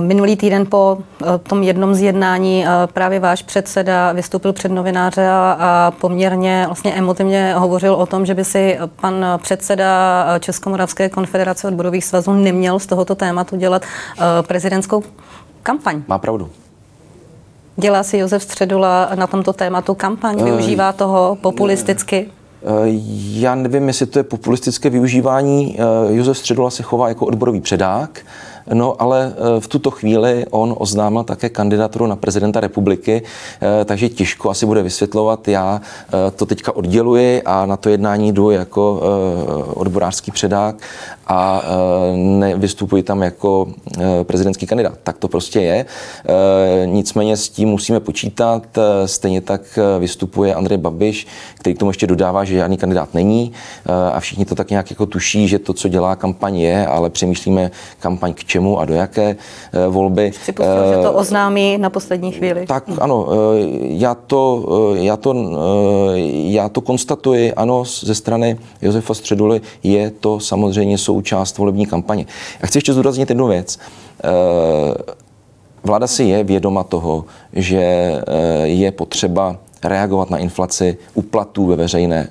Minulý 0.00 0.36
týden 0.36 0.66
po 0.66 0.98
eh, 1.22 1.38
tom 1.38 1.62
jednom 1.62 1.94
z 1.94 2.02
jednání 2.02 2.66
eh, 2.66 2.68
právě 2.92 3.20
váš 3.20 3.42
předseda 3.42 4.12
vystoupil 4.12 4.52
před 4.52 4.72
novináře 4.72 5.28
a 5.28 5.92
poměrně 6.00 6.62
vlastně 6.66 6.94
emotivně 6.94 7.54
hovořil 7.56 7.94
o 7.94 8.06
tom, 8.06 8.26
že 8.26 8.34
by 8.34 8.44
si 8.44 8.78
pan 9.00 9.24
předseda 9.42 10.24
Českomoravské 10.38 11.08
konfederace 11.08 11.68
odborových 11.68 12.04
svazů 12.04 12.32
neměl 12.32 12.78
z 12.78 12.86
tohoto 12.86 13.14
tématu 13.14 13.56
dělat 13.56 13.82
prezidentskou 14.46 15.02
kampaň. 15.62 16.02
Má 16.08 16.18
pravdu. 16.18 16.50
Dělá 17.76 18.02
si 18.02 18.18
Josef 18.18 18.42
Středula 18.42 19.10
na 19.14 19.26
tomto 19.26 19.52
tématu 19.52 19.94
kampaň, 19.94 20.44
využívá 20.44 20.92
toho 20.92 21.38
populisticky? 21.40 22.26
Já 23.32 23.54
nevím, 23.54 23.88
jestli 23.88 24.06
to 24.06 24.18
je 24.18 24.22
populistické 24.22 24.90
využívání. 24.90 25.78
Josef 26.08 26.38
Středula 26.38 26.70
se 26.70 26.82
chová 26.82 27.08
jako 27.08 27.26
odborový 27.26 27.60
předák. 27.60 28.20
No 28.72 29.02
ale 29.02 29.32
eh, 29.32 29.60
v 29.60 29.66
tuto 29.68 29.90
chvíli 29.90 30.46
on 30.50 30.74
oznámil 30.78 31.24
také 31.24 31.48
kandidaturu 31.48 32.06
na 32.06 32.16
prezidenta 32.16 32.60
republiky, 32.60 33.22
eh, 33.22 33.84
takže 33.84 34.08
těžko 34.08 34.50
asi 34.50 34.66
bude 34.66 34.82
vysvětlovat. 34.82 35.48
Já 35.48 35.80
eh, 35.80 36.30
to 36.30 36.46
teďka 36.46 36.76
odděluji 36.76 37.42
a 37.42 37.66
na 37.66 37.76
to 37.76 37.88
jednání 37.88 38.32
jdu 38.32 38.50
jako 38.50 39.02
odborářský 39.74 40.30
předák 40.30 40.76
a 41.26 41.62
nevystupuji 42.14 43.02
tam 43.02 43.22
jako 43.22 43.68
prezidentský 44.22 44.66
kandidát. 44.66 44.98
Tak 45.02 45.18
to 45.18 45.28
prostě 45.28 45.60
je. 45.60 45.86
Nicméně 46.84 47.36
s 47.36 47.48
tím 47.48 47.68
musíme 47.68 48.00
počítat. 48.00 48.62
Stejně 49.06 49.40
tak 49.40 49.78
vystupuje 49.98 50.54
Andrej 50.54 50.78
Babiš, 50.78 51.26
který 51.58 51.74
k 51.74 51.78
tomu 51.78 51.90
ještě 51.90 52.06
dodává, 52.06 52.44
že 52.44 52.54
žádný 52.54 52.76
kandidát 52.76 53.14
není 53.14 53.52
a 54.12 54.20
všichni 54.20 54.44
to 54.44 54.54
tak 54.54 54.70
nějak 54.70 54.90
jako 54.90 55.06
tuší, 55.06 55.48
že 55.48 55.58
to, 55.58 55.72
co 55.72 55.88
dělá 55.88 56.16
kampaň 56.16 56.56
je, 56.56 56.86
ale 56.86 57.10
přemýšlíme 57.10 57.70
kampaň 57.98 58.34
k 58.34 58.44
čemu 58.44 58.78
a 58.78 58.84
do 58.84 58.94
jaké 58.94 59.36
eh, 59.72 59.88
volby. 59.88 60.30
Připustil, 60.30 60.88
že 60.88 61.02
to 61.02 61.12
eh, 61.12 61.16
oznámí 61.16 61.78
na 61.78 61.90
poslední 61.90 62.32
chvíli. 62.32 62.66
Tak 62.66 62.84
ano, 62.98 63.26
eh, 63.28 63.36
já 63.80 64.14
to, 64.14 64.64
já 64.94 65.16
to, 65.16 65.34
já 66.32 66.68
to 66.68 66.80
konstatuji, 66.80 67.52
ano, 67.54 67.84
ze 67.84 68.14
strany 68.14 68.58
Josefa 68.82 69.14
Středuly 69.14 69.60
je 69.82 70.10
to 70.10 70.40
samozřejmě 70.40 70.98
součást 71.16 71.58
volební 71.58 71.86
kampaně. 71.86 72.26
Já 72.60 72.66
chci 72.66 72.78
ještě 72.78 72.92
zdůraznit 72.92 73.28
jednu 73.30 73.46
věc. 73.46 73.78
Vláda 75.84 76.06
si 76.06 76.24
je 76.24 76.44
vědoma 76.44 76.84
toho, 76.84 77.24
že 77.52 78.12
je 78.64 78.92
potřeba 78.92 79.56
reagovat 79.84 80.30
na 80.30 80.38
inflaci 80.38 80.98
u 81.14 81.22
platů 81.22 81.66
ve 81.66 81.76
veřejné 81.76 82.28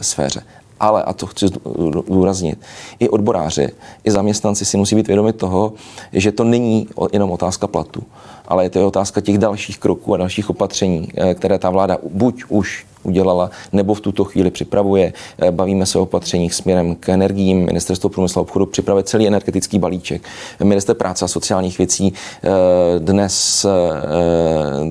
sféře. 0.00 0.42
Ale, 0.80 1.02
a 1.02 1.12
to 1.12 1.26
chci 1.26 1.46
zdůraznit, 1.48 2.58
i 2.98 3.08
odboráři, 3.08 3.68
i 4.04 4.10
zaměstnanci 4.10 4.64
si 4.64 4.76
musí 4.76 4.96
být 4.96 5.06
vědomi 5.06 5.32
toho, 5.32 5.72
že 6.12 6.32
to 6.32 6.44
není 6.44 6.88
jenom 7.12 7.30
otázka 7.30 7.66
platu, 7.66 8.02
ale 8.48 8.64
je 8.64 8.70
to 8.70 8.86
otázka 8.86 9.20
těch 9.20 9.38
dalších 9.38 9.78
kroků 9.78 10.14
a 10.14 10.16
dalších 10.16 10.50
opatření, 10.50 11.08
eh, 11.16 11.34
které 11.34 11.58
ta 11.58 11.70
vláda 11.70 11.98
buď 12.10 12.44
už 12.48 12.86
udělala, 13.02 13.50
nebo 13.72 13.94
v 13.94 14.00
tuto 14.00 14.24
chvíli 14.24 14.50
připravuje. 14.50 15.12
Eh, 15.38 15.50
bavíme 15.50 15.86
se 15.86 15.98
o 15.98 16.02
opatřeních 16.02 16.54
směrem 16.54 16.94
k 16.94 17.08
energiím. 17.08 17.64
Ministerstvo 17.64 18.10
průmyslu 18.10 18.38
a 18.38 18.42
obchodu 18.42 18.66
připravuje 18.66 19.04
celý 19.04 19.26
energetický 19.26 19.78
balíček. 19.78 20.22
Minister 20.64 20.96
práce 20.96 21.24
a 21.24 21.28
sociálních 21.28 21.78
věcí 21.78 22.12
eh, 22.12 22.50
dnes, 22.98 23.66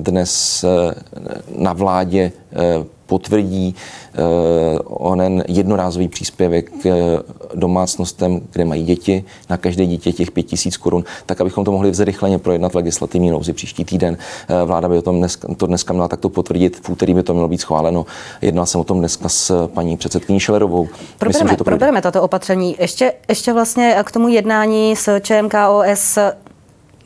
dnes 0.00 0.64
na 1.58 1.72
vládě 1.72 2.32
potvrdí 3.06 3.74
Eh, 4.14 4.78
onen 4.84 5.44
jednorázový 5.48 6.08
příspěvek 6.08 6.70
domácnostem, 7.54 8.40
kde 8.52 8.64
mají 8.64 8.84
děti, 8.84 9.24
na 9.50 9.56
každé 9.56 9.86
dítě 9.86 10.12
těch 10.12 10.30
5000 10.30 10.76
korun, 10.76 11.04
tak 11.26 11.40
abychom 11.40 11.64
to 11.64 11.72
mohli 11.72 11.94
zrychleně 11.94 12.38
projednat 12.38 12.72
v 12.72 12.74
legislativní 12.74 13.30
nouzi 13.30 13.52
příští 13.52 13.84
týden. 13.84 14.18
Eh, 14.48 14.64
vláda 14.64 14.88
by 14.88 14.98
o 14.98 15.02
tom 15.02 15.18
dneska, 15.18 15.48
to 15.56 15.66
dneska 15.66 15.92
měla 15.92 16.08
takto 16.08 16.28
potvrdit, 16.28 16.80
v 16.82 16.88
úterý 16.88 17.14
by 17.14 17.22
to 17.22 17.32
mělo 17.32 17.48
být 17.48 17.60
schváleno. 17.60 18.06
Jednal 18.42 18.66
jsem 18.66 18.80
o 18.80 18.84
tom 18.84 18.98
dneska 18.98 19.28
s 19.28 19.66
paní 19.66 19.96
předsedkyní 19.96 20.40
Šelerovou. 20.40 20.88
Probereme, 21.18 21.44
Myslím, 21.44 21.56
to 21.56 21.64
probereme 21.64 22.02
tato 22.02 22.22
opatření. 22.22 22.76
Ještě, 22.78 23.12
ještě 23.28 23.52
vlastně 23.52 23.96
k 24.04 24.12
tomu 24.12 24.28
jednání 24.28 24.96
s 24.96 25.20
ČMKOS 25.20 26.18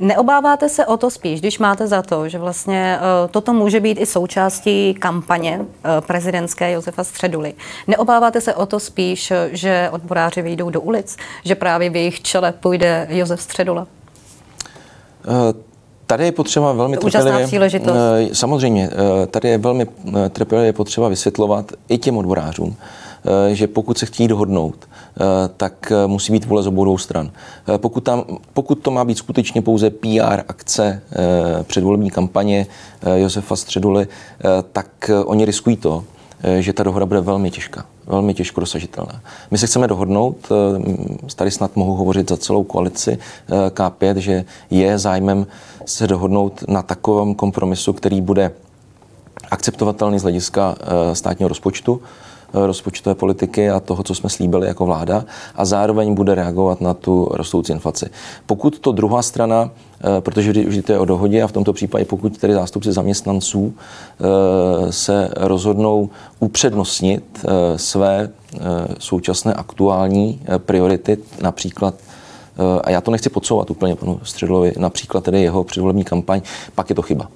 Neobáváte 0.01 0.69
se 0.69 0.87
o 0.87 0.97
to 0.97 1.11
spíš, 1.11 1.41
když 1.41 1.59
máte 1.59 1.87
za 1.87 2.03
to, 2.03 2.29
že 2.29 2.39
vlastně 2.39 2.99
uh, 2.99 3.31
toto 3.31 3.53
může 3.53 3.81
být 3.81 4.01
i 4.01 4.07
součástí 4.07 4.95
kampaně 4.95 5.59
uh, 5.61 5.67
prezidentské 6.07 6.73
Josefa 6.73 7.05
Středuly. 7.05 7.55
Neobáváte 7.87 8.41
se 8.41 8.55
o 8.55 8.67
to 8.67 8.81
spíš, 8.81 9.33
že 9.51 9.89
odboráři 9.93 10.43
vyjdou 10.43 10.71
do 10.71 10.81
ulic, 10.81 11.17
že 11.45 11.55
právě 11.55 11.91
v 11.91 11.97
jejich 11.97 12.23
čele 12.23 12.53
půjde 12.53 13.07
Josef 13.11 13.43
Středula? 13.43 13.87
Uh. 15.27 15.35
Tady 16.07 16.25
je 16.25 16.33
potřeba 16.33 16.73
velmi 16.73 16.97
trpělivě... 16.97 17.47
příležitost. 17.47 17.97
Samozřejmě, 18.33 18.91
tady 19.31 19.49
je 19.49 19.59
velmi 19.59 19.87
trpělivě 20.31 20.73
potřeba 20.73 21.09
vysvětlovat 21.09 21.73
i 21.89 21.99
těm 21.99 22.17
odborářům, 22.17 22.77
že 23.53 23.67
pokud 23.67 23.99
se 23.99 24.07
chtějí 24.07 24.29
dohodnout, 24.29 24.89
tak 25.57 25.93
musí 26.07 26.33
být 26.33 26.45
vůle 26.45 26.63
z 26.63 26.67
obou 26.67 26.99
stran. 26.99 27.31
Pokud, 27.77 28.01
tam, 28.01 28.25
pokud 28.53 28.75
to 28.75 28.91
má 28.91 29.05
být 29.05 29.19
skutečně 29.19 29.63
pouze 29.63 29.91
PR 29.91 30.41
akce 30.49 31.03
předvolební 31.63 32.11
kampaně 32.11 32.67
Josefa 33.17 33.57
Středuly, 33.57 34.09
tak 34.73 35.11
oni 35.25 35.45
riskují 35.45 35.77
to, 35.77 36.05
že 36.59 36.73
ta 36.73 36.83
dohoda 36.83 37.07
bude 37.07 37.21
velmi 37.21 37.51
těžká 37.51 37.85
velmi 38.09 38.35
těžko 38.35 38.61
dosažitelná. 38.61 39.21
My 39.51 39.59
se 39.59 39.67
chceme 39.67 39.87
dohodnout, 39.89 40.37
eh, 41.27 41.35
tady 41.35 41.51
snad 41.51 41.77
mohu 41.77 41.95
hovořit 41.95 42.29
za 42.29 42.37
celou 42.37 42.65
koalici 42.65 43.19
eh, 43.19 43.71
K5, 43.71 44.17
že 44.17 44.45
je 44.71 44.99
zájmem 44.99 45.47
se 45.87 46.07
dohodnout 46.07 46.65
na 46.69 46.83
takovém 46.83 47.35
kompromisu, 47.35 47.93
který 47.93 48.21
bude 48.21 48.51
akceptovatelný 49.51 50.19
z 50.19 50.23
hlediska 50.23 50.75
eh, 50.81 51.15
státního 51.15 51.49
rozpočtu, 51.49 52.01
rozpočtové 52.53 53.15
politiky 53.15 53.71
a 53.71 53.81
toho, 53.81 54.03
co 54.03 54.15
jsme 54.15 54.31
slíbili 54.31 54.67
jako 54.67 54.87
vláda 54.87 55.25
a 55.55 55.65
zároveň 55.65 56.15
bude 56.15 56.35
reagovat 56.35 56.81
na 56.81 56.95
tu 56.95 57.29
rostoucí 57.31 57.73
inflaci. 57.73 58.07
Pokud 58.47 58.79
to 58.79 58.93
druhá 58.93 59.23
strana, 59.23 59.71
eh, 59.71 60.21
protože 60.21 60.51
vždy, 60.53 60.83
to 60.83 60.93
je 60.93 60.99
o 60.99 61.05
dohodě 61.05 61.43
a 61.43 61.47
v 61.47 61.53
tomto 61.53 61.73
případě 61.73 62.05
pokud 62.05 62.39
tedy 62.39 62.55
zástupci 62.55 62.93
zaměstnanců 62.93 63.75
eh, 63.75 64.93
se 64.93 65.31
rozhodnou 65.37 66.11
upřednostnit 66.41 67.25
eh, 67.45 67.79
své 67.79 68.31
současné 68.99 69.55
aktuální 69.55 70.41
priority, 70.59 71.19
například 71.43 71.95
a 72.85 72.91
já 72.91 73.01
to 73.01 73.11
nechci 73.11 73.31
podsouvat 73.31 73.71
úplně 73.71 73.97
panu 73.97 74.21
Středlovi, 74.23 74.73
například 74.79 75.25
tedy 75.25 75.43
jeho 75.43 75.65
předvolební 75.65 76.05
kampaň, 76.05 76.41
pak 76.75 76.89
je 76.89 76.95
to 76.95 77.03
chyba 77.03 77.29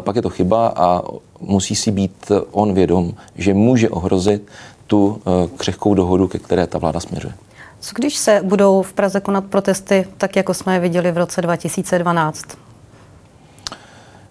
pak 0.00 0.16
je 0.16 0.22
to 0.22 0.30
chyba 0.30 0.72
a 0.76 1.02
musí 1.40 1.74
si 1.74 1.90
být 1.90 2.32
on 2.52 2.74
vědom, 2.74 3.14
že 3.36 3.54
může 3.54 3.90
ohrozit 3.90 4.48
tu 4.86 5.22
eh, 5.26 5.48
křehkou 5.56 5.94
dohodu, 5.94 6.28
ke 6.28 6.38
které 6.38 6.66
ta 6.66 6.78
vláda 6.78 7.00
směřuje. 7.00 7.34
Co 7.80 7.92
když 7.94 8.16
se 8.16 8.40
budou 8.44 8.82
v 8.82 8.92
Praze 8.92 9.20
konat 9.20 9.44
protesty, 9.44 10.06
tak 10.18 10.36
jako 10.36 10.54
jsme 10.54 10.74
je 10.74 10.80
viděli 10.80 11.12
v 11.12 11.16
roce 11.18 11.42
2012? 11.42 12.44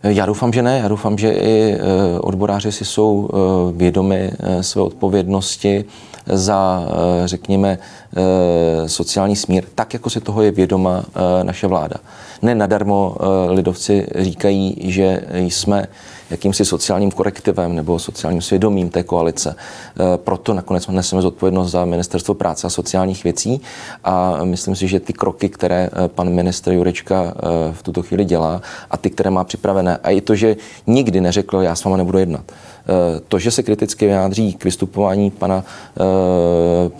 Já 0.03 0.25
doufám, 0.25 0.53
že 0.53 0.61
ne. 0.61 0.79
Já 0.79 0.87
doufám, 0.87 1.17
že 1.17 1.31
i 1.31 1.73
eh, 1.73 2.19
odboráři 2.19 2.71
si 2.71 2.85
jsou 2.85 3.29
eh, 3.29 3.37
vědomi 3.77 4.31
své 4.61 4.81
odpovědnosti 4.81 5.85
za, 6.29 6.87
řekněme, 7.25 7.77
sociální 8.85 9.35
smír, 9.35 9.63
tak 9.75 9.93
jako 9.93 10.09
si 10.09 10.21
toho 10.21 10.41
je 10.41 10.51
vědoma 10.51 11.03
naše 11.43 11.67
vláda. 11.67 11.95
Ne 12.41 12.55
nadarmo 12.55 13.15
lidovci 13.47 14.07
říkají, 14.15 14.77
že 14.83 15.21
jsme 15.33 15.87
jakýmsi 16.29 16.65
sociálním 16.65 17.11
korektivem 17.11 17.75
nebo 17.75 17.99
sociálním 17.99 18.41
svědomím 18.41 18.89
té 18.89 19.03
koalice. 19.03 19.55
E, 19.55 20.17
proto 20.17 20.53
nakonec 20.53 20.87
neseme 20.87 21.21
zodpovědnost 21.21 21.71
za 21.71 21.85
ministerstvo 21.85 22.33
práce 22.33 22.67
a 22.67 22.69
sociálních 22.69 23.23
věcí 23.23 23.61
a 24.03 24.43
myslím 24.43 24.75
si, 24.75 24.87
že 24.87 24.99
ty 24.99 25.13
kroky, 25.13 25.49
které 25.49 25.89
e, 26.05 26.07
pan 26.07 26.29
ministr 26.29 26.71
Jurečka 26.71 27.23
e, 27.23 27.73
v 27.73 27.83
tuto 27.83 28.03
chvíli 28.03 28.25
dělá 28.25 28.61
a 28.91 28.97
ty, 28.97 29.09
které 29.09 29.29
má 29.29 29.43
připravené, 29.43 29.97
a 29.97 30.09
i 30.09 30.21
to, 30.21 30.35
že 30.35 30.55
nikdy 30.87 31.21
neřekl, 31.21 31.61
já 31.61 31.75
s 31.75 31.83
váma 31.83 31.97
nebudu 31.97 32.17
jednat. 32.17 32.51
To, 33.27 33.39
že 33.39 33.51
se 33.51 33.63
kriticky 33.63 34.05
vyjádří 34.05 34.53
k 34.53 34.63
vystupování 34.63 35.31
pana, 35.31 35.63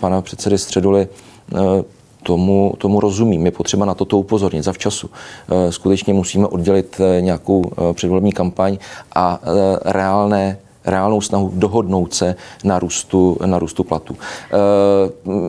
pana 0.00 0.22
předsedy 0.22 0.58
Středuly, 0.58 1.08
tomu, 2.22 2.74
tomu 2.78 3.00
rozumím. 3.00 3.46
Je 3.46 3.52
potřeba 3.52 3.86
na 3.86 3.94
toto 3.94 4.18
upozornit 4.18 4.62
za 4.62 4.72
včasu. 4.72 5.10
Eh, 5.48 5.72
skutečně 5.72 6.14
musíme 6.14 6.46
oddělit 6.46 7.00
eh, 7.00 7.20
nějakou 7.20 7.64
eh, 7.70 7.94
předvolební 7.94 8.32
kampaň 8.32 8.78
a 9.14 9.40
reálné 9.84 10.58
reálnou 10.84 11.20
snahu 11.20 11.52
dohodnout 11.54 12.14
se 12.14 12.36
na 12.64 12.78
růstu, 12.78 13.36
na 13.46 13.58
růstu 13.58 13.84
platů. 13.84 14.16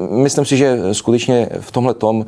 Myslím 0.10 0.46
si, 0.46 0.58
že 0.58 0.80
skutečně 0.92 1.50
v 1.60 1.72
tomhle 1.72 1.94
tom 1.94 2.26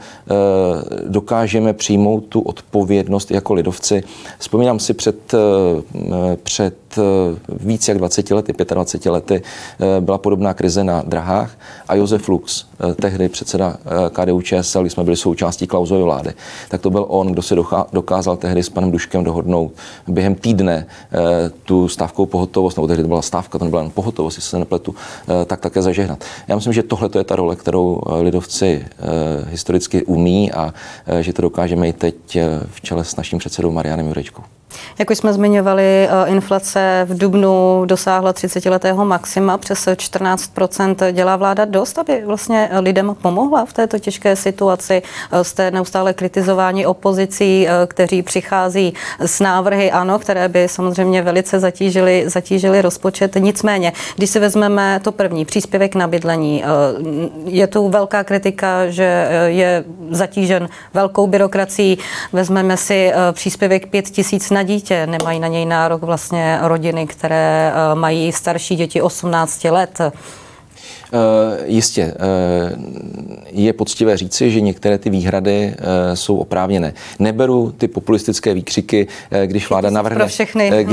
dokážeme 1.08 1.74
přijmout 1.74 2.20
tu 2.20 2.42
odpovědnost 2.42 3.32
jako 3.32 3.54
lidovci. 3.54 4.04
Vzpomínám 4.40 4.80
si 4.80 4.94
před, 4.94 5.34
před 6.44 6.76
víc 7.50 7.88
jak 7.88 7.98
20 7.98 8.32
lety, 8.32 8.54
25 8.54 9.12
lety 9.12 9.42
byla 10.00 10.18
podobná 10.18 10.54
krize 10.54 10.84
na 10.84 11.04
drahách 11.08 11.52
a 11.88 11.96
Josef 11.96 12.30
Lux, 12.30 12.66
Eh, 12.90 12.94
tehdy 12.94 13.30
předseda 13.30 13.78
eh, 13.86 14.10
KDU 14.10 14.42
ČSL, 14.42 14.82
když 14.82 14.94
jsme 14.94 15.04
byli 15.04 15.18
součástí 15.18 15.68
Klauzovy 15.68 16.04
vlády, 16.04 16.34
tak 16.70 16.82
to 16.82 16.90
byl 16.90 17.06
on, 17.08 17.28
kdo 17.28 17.42
se 17.42 17.56
dokázal 17.94 18.38
tehdy 18.38 18.64
s 18.64 18.70
panem 18.70 18.92
Duškem 18.92 19.24
dohodnout 19.24 19.74
během 20.08 20.36
týdne 20.36 20.88
eh, 20.88 21.52
tu 21.64 21.88
stávkou 21.88 22.26
pohotovost, 22.26 22.78
nebo 22.78 22.88
tehdy 22.88 23.04
to 23.04 23.08
byla 23.08 23.22
stávka, 23.22 23.60
to 23.60 23.66
nebyla 23.66 23.82
jen 23.82 23.92
pohotovost, 23.92 24.38
jestli 24.38 24.50
se 24.50 24.60
nepletu, 24.60 24.96
tak 25.46 25.60
také 25.60 25.82
zažehnat. 25.82 26.24
Já 26.48 26.56
myslím, 26.56 26.74
že 26.74 26.84
tohle 26.84 27.10
je 27.18 27.24
ta 27.24 27.36
role, 27.36 27.56
kterou 27.56 28.02
lidovci 28.22 28.86
historicky 29.50 30.04
umí 30.04 30.52
a 30.52 30.74
že 31.22 31.34
to 31.34 31.42
dokážeme 31.42 31.88
i 31.88 31.94
teď 31.94 32.38
v 32.66 32.82
čele 32.82 33.06
s 33.06 33.16
naším 33.16 33.40
předsedou 33.40 33.72
Marianem 33.72 34.08
Jurečkou. 34.08 34.44
Jak 35.00 35.10
už 35.10 35.18
jsme 35.18 35.34
zmiňovali, 35.34 35.84
eh, 35.84 36.10
inflace 36.26 37.06
v 37.10 37.18
Dubnu 37.18 37.84
dosáhla 37.86 38.34
30-letého 38.34 39.06
maxima, 39.06 39.58
přes 39.58 39.88
14% 39.98 41.12
Dělá 41.12 41.36
vláda 41.36 41.66
dost, 41.66 42.00
aby 42.00 42.22
vlastně 42.26 42.70
lidem 42.80 43.16
pomohla 43.22 43.66
v 43.66 43.74
této 43.74 44.00
těžké 44.00 44.36
situaci? 44.36 45.02
Eh, 45.32 45.44
jste 45.44 45.72
neustále 45.72 46.14
kritizování 46.14 46.86
opozicí, 46.86 47.68
eh, 47.68 47.72
kteří 47.88 48.22
přichází 48.22 48.94
s 49.20 49.40
návrhy, 49.40 49.92
ano, 49.92 50.20
které 50.20 50.50
by 50.50 50.68
samozřejmě 50.68 51.22
velice 51.22 51.60
zatížily, 51.60 52.24
zatížily 52.28 52.82
rozpočet. 52.82 53.36
Nicméně, 53.40 53.94
když 54.16 54.30
si 54.30 54.40
vezmeme 54.40 55.00
to 55.04 55.12
první, 55.12 55.46
příspěvek 55.46 55.96
na 55.96 56.08
bydlení, 56.08 56.64
je 57.46 57.68
tu 57.68 57.90
velká 57.90 58.24
kritika, 58.24 58.88
že 58.90 59.28
je 59.46 59.84
zatížen 60.10 60.70
velkou 60.94 61.28
byrokracií. 61.28 61.98
Vezmeme 62.34 62.78
si 62.78 63.12
příspěvek 63.32 63.88
5 63.88 64.10
tisíc 64.10 64.50
na 64.50 64.61
dítě, 64.64 65.08
nemají 65.08 65.40
na 65.40 65.48
něj 65.48 65.66
nárok 65.66 66.02
vlastně 66.02 66.60
rodiny, 66.62 67.08
které 67.08 67.74
eh, 67.74 67.96
mají 67.96 68.32
starší 68.32 68.76
děti 68.76 69.02
18 69.02 69.64
let. 69.64 70.02
Uh, 71.14 71.20
jistě. 71.66 72.14
Uh, 72.14 72.84
je 73.52 73.74
poctivé 73.74 74.18
říci, 74.18 74.52
že 74.52 74.62
některé 74.62 74.98
ty 74.98 75.10
výhrady 75.10 75.76
uh, 75.80 75.86
jsou 76.14 76.38
oprávněné. 76.38 76.94
Neberu 77.20 77.72
ty 77.78 77.88
populistické 77.88 78.54
výkřiky, 78.54 79.08
když 79.46 79.70
vláda 79.70 79.90
navrhne... 79.90 80.20
Pro 80.20 80.28
všechny. 80.28 80.86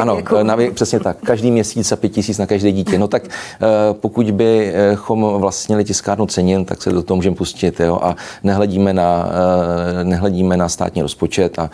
ano, 0.00 0.18
na 0.42 0.56
věk, 0.56 0.72
přesně 0.72 1.00
tak. 1.00 1.16
Každý 1.20 1.50
měsíc 1.50 1.92
a 1.92 1.96
pět 1.96 2.12
tisíc 2.12 2.38
na 2.38 2.46
každé 2.46 2.72
dítě. 2.72 2.98
No 2.98 3.08
tak 3.08 3.22
pokud 3.92 4.30
bychom 4.30 5.26
vlastnili 5.38 5.84
tiskárnu 5.84 6.26
cenin, 6.26 6.64
tak 6.64 6.82
se 6.82 6.92
do 6.92 7.02
toho 7.02 7.16
můžeme 7.16 7.36
pustit 7.36 7.80
jo, 7.80 7.98
a 8.02 8.16
nehledíme 8.42 8.92
na, 8.92 9.28
nehledíme 10.02 10.56
na 10.56 10.68
státní 10.68 11.02
rozpočet 11.02 11.58
a 11.58 11.70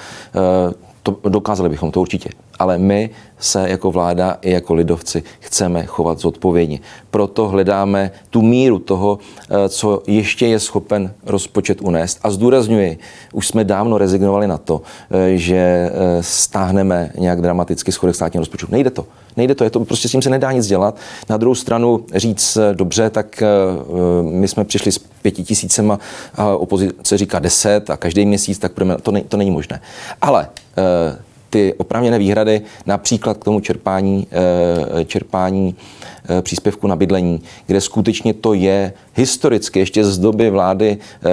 to, 1.13 1.29
dokázali 1.29 1.69
bychom 1.69 1.91
to 1.91 2.01
určitě. 2.01 2.31
Ale 2.59 2.79
my 2.79 3.11
se 3.39 3.69
jako 3.69 3.91
vláda 3.91 4.39
i 4.43 4.51
jako 4.51 4.75
lidovci 4.75 5.23
chceme 5.41 5.87
chovat 5.87 6.19
zodpovědně. 6.19 6.81
Proto 7.11 7.49
hledáme 7.49 8.11
tu 8.31 8.43
míru 8.43 8.79
toho, 8.79 9.19
eh, 9.51 9.69
co 9.69 10.03
ještě 10.07 10.47
je 10.47 10.61
schopen 10.61 11.13
rozpočet 11.27 11.81
unést. 11.81 12.19
A 12.23 12.31
zdůrazňuji, 12.31 12.99
už 13.33 13.49
jsme 13.49 13.65
dávno 13.65 13.99
rezignovali 13.99 14.47
na 14.47 14.59
to, 14.59 14.83
eh, 15.11 15.37
že 15.37 15.57
eh, 15.57 15.93
stáhneme 16.21 17.11
nějak 17.19 17.41
dramaticky 17.41 17.93
schodek 17.93 18.17
státního 18.17 18.41
rozpočtu. 18.41 18.67
Nejde 18.71 18.91
to. 18.91 19.07
Nejde 19.39 19.55
to, 19.55 19.65
je 19.65 19.71
to, 19.71 19.85
prostě 19.85 20.09
s 20.09 20.13
tím 20.13 20.23
se 20.23 20.31
nedá 20.31 20.53
nic 20.53 20.67
dělat. 20.67 20.97
Na 21.29 21.37
druhou 21.37 21.55
stranu 21.55 22.05
říct 22.15 22.59
dobře, 22.73 23.11
tak 23.11 23.43
my 24.23 24.49
jsme 24.49 24.65
přišli 24.65 24.93
s 24.93 24.99
pěti 24.99 25.45
tisícema 25.45 25.99
a 26.35 26.57
opozice 26.57 27.19
říká 27.19 27.39
deset 27.39 27.91
a 27.91 27.97
každý 27.97 28.27
měsíc, 28.27 28.59
tak 28.59 28.73
to, 29.03 29.11
ne, 29.13 29.23
to 29.29 29.37
není 29.37 29.51
možné. 29.51 29.81
Ale 30.21 30.49
ty 31.51 31.75
oprávněné 31.75 32.19
výhrady 32.19 32.61
například 32.87 33.39
k 33.39 33.45
tomu 33.45 33.61
čerpání, 33.61 34.27
eh, 35.01 35.05
čerpání 35.05 35.77
eh, 35.77 36.18
příspěvku 36.43 36.87
na 36.87 36.97
bydlení, 36.97 37.43
kde 37.67 37.81
skutečně 37.81 38.35
to 38.35 38.55
je 38.55 38.93
historicky 39.15 39.79
ještě 39.79 40.05
z 40.05 40.19
doby 40.19 40.51
vlády 40.51 40.99
eh, 40.99 41.29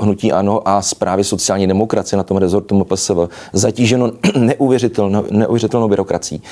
hnutí 0.00 0.32
ANO 0.32 0.68
a 0.68 0.82
zprávy 0.82 1.24
sociální 1.24 1.66
demokracie 1.66 2.16
na 2.16 2.22
tom 2.22 2.36
rezortu 2.36 2.78
MPSV 2.78 3.16
zatíženo 3.52 4.12
neuvěřitelnou, 4.36 5.24
neuvěřitelnou 5.30 5.88
byrokrací, 5.88 6.42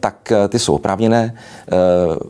tak 0.00 0.32
ty 0.48 0.58
jsou 0.58 0.74
oprávněné. 0.74 1.34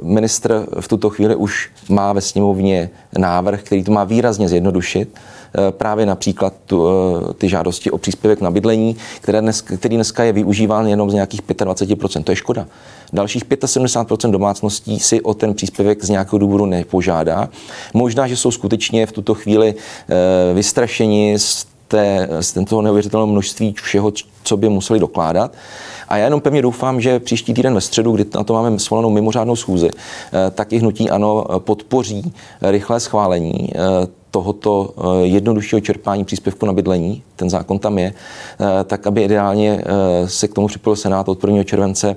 Ministr 0.03 0.67
v 0.81 0.89
tuto 0.89 1.11
chvíli 1.11 1.37
už 1.37 1.71
má 1.89 2.13
ve 2.13 2.21
sněmovně 2.21 2.91
návrh, 3.19 3.63
který 3.63 3.85
to 3.85 3.93
má 3.93 4.05
výrazně 4.05 4.49
zjednodušit 4.49 5.19
Eh, 5.59 5.73
právě 5.73 6.07
například 6.07 6.55
tu, 6.67 6.89
eh, 6.89 7.35
ty 7.35 7.49
žádosti 7.49 7.91
o 7.91 7.99
příspěvek 7.99 8.41
na 8.41 8.51
bydlení, 8.51 8.97
které 9.21 9.41
dnes, 9.41 9.61
který 9.61 9.97
dneska 9.97 10.25
je 10.25 10.33
využíván 10.33 10.87
jenom 10.87 11.11
z 11.11 11.15
nějakých 11.15 11.43
25%. 11.43 12.25
To 12.25 12.33
je 12.33 12.37
škoda. 12.37 12.67
Dalších 13.13 13.45
75% 13.45 14.31
domácností 14.31 15.01
si 15.01 15.21
o 15.21 15.35
ten 15.35 15.55
příspěvek 15.55 16.05
z 16.05 16.09
nějakého 16.09 16.39
důvodu 16.39 16.67
nepožádá. 16.67 17.49
Možná, 17.95 18.27
že 18.27 18.37
jsou 18.37 18.51
skutečně 18.51 19.07
v 19.07 19.13
tuto 19.13 19.35
chvíli 19.35 19.75
eh, 19.75 20.55
vystrašeni 20.55 21.39
z 21.39 21.67
té, 21.89 22.29
z 22.41 22.65
toho 22.65 22.83
neuvěřitelného 22.83 23.27
množství 23.27 23.75
všeho, 23.83 24.13
co 24.45 24.57
by 24.57 24.69
museli 24.69 25.01
dokládat. 25.01 25.53
A 26.09 26.17
já 26.17 26.25
jenom 26.25 26.41
pevně 26.41 26.63
doufám, 26.63 27.01
že 27.01 27.21
příští 27.21 27.55
týden 27.55 27.75
ve 27.75 27.81
středu, 27.81 28.13
kdy 28.13 28.27
na 28.35 28.45
to 28.45 28.53
máme 28.53 28.79
svolanou 28.79 29.11
mimořádnou 29.11 29.57
schůzi, 29.57 29.91
tak 30.51 30.73
i 30.73 30.79
hnutí 30.79 31.11
ano 31.11 31.45
podpoří 31.59 32.33
rychlé 32.63 33.01
schválení 33.01 33.69
tohoto 34.33 34.95
jednoduššího 35.23 35.81
čerpání 35.81 36.25
příspěvku 36.25 36.67
na 36.67 36.73
bydlení, 36.73 37.23
ten 37.37 37.51
zákon 37.51 37.79
tam 37.79 37.99
je, 37.99 38.13
tak 38.85 39.07
aby 39.07 39.23
ideálně 39.23 39.85
se 40.27 40.49
k 40.49 40.55
tomu 40.55 40.67
připojil 40.67 40.97
Senát 40.97 41.29
od 41.29 41.45
1. 41.45 41.65
července, 41.65 42.17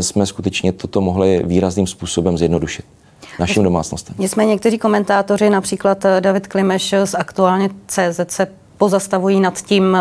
jsme 0.00 0.26
skutečně 0.26 0.72
toto 0.72 1.00
mohli 1.00 1.42
výrazným 1.44 1.86
způsobem 1.86 2.38
zjednodušit 2.38 2.84
našim 3.38 3.62
domácnostem. 3.62 4.14
Nicméně 4.18 4.50
někteří 4.50 4.78
komentátoři, 4.78 5.50
například 5.50 6.04
eh, 6.04 6.20
David 6.20 6.46
Klimeš 6.46 6.94
z 7.04 7.14
aktuálně 7.14 7.70
CZ 7.86 8.20
se 8.28 8.46
pozastavují 8.78 9.40
nad, 9.40 9.62
tím, 9.62 9.98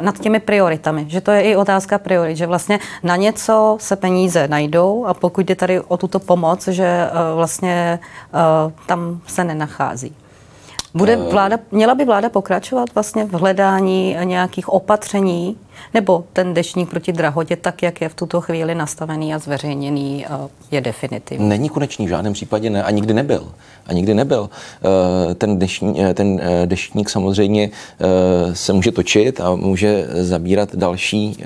nad 0.00 0.18
těmi 0.20 0.40
prioritami. 0.40 1.04
Že 1.08 1.20
to 1.20 1.30
je 1.30 1.42
i 1.42 1.56
otázka 1.56 1.98
priorit, 1.98 2.36
že 2.36 2.46
vlastně 2.46 2.78
na 3.02 3.16
něco 3.16 3.76
se 3.80 3.96
peníze 3.96 4.48
najdou 4.48 5.06
a 5.06 5.14
pokud 5.14 5.46
jde 5.46 5.54
tady 5.54 5.80
o 5.80 5.96
tuto 5.96 6.18
pomoc, 6.18 6.68
že 6.68 7.10
vlastně 7.34 7.98
tam 8.86 9.20
se 9.26 9.44
nenachází. 9.44 10.12
Bude 10.98 11.16
vláda, 11.16 11.58
měla 11.70 11.94
by 11.94 12.04
vláda 12.04 12.28
pokračovat 12.28 12.88
vlastně 12.94 13.24
v 13.24 13.32
hledání 13.32 14.16
nějakých 14.24 14.68
opatření, 14.68 15.56
nebo 15.94 16.24
ten 16.32 16.54
dešník 16.54 16.90
proti 16.90 17.12
drahotě, 17.12 17.56
tak 17.56 17.82
jak 17.82 18.00
je 18.00 18.08
v 18.08 18.14
tuto 18.14 18.40
chvíli 18.40 18.74
nastavený 18.74 19.34
a 19.34 19.38
zveřejněný, 19.38 20.26
eh, 20.26 20.48
je 20.70 20.80
definitivní? 20.80 21.48
Není 21.48 21.68
konečný, 21.68 22.06
v 22.06 22.08
žádném 22.08 22.32
případě 22.32 22.70
ne 22.70 22.82
a 22.82 22.90
nikdy 22.90 23.14
nebyl. 23.14 23.52
A 23.86 23.92
nikdy 23.92 24.14
nebyl. 24.14 24.50
Eh, 24.50 25.34
ten, 25.34 25.58
dešní, 25.58 26.04
eh, 26.04 26.14
ten 26.14 26.40
deštník 26.64 27.10
samozřejmě 27.10 27.70
se 28.52 28.72
může 28.72 28.92
točit 28.92 29.40
a 29.40 29.54
může 29.54 30.06
zabírat 30.12 30.76
další 30.76 31.36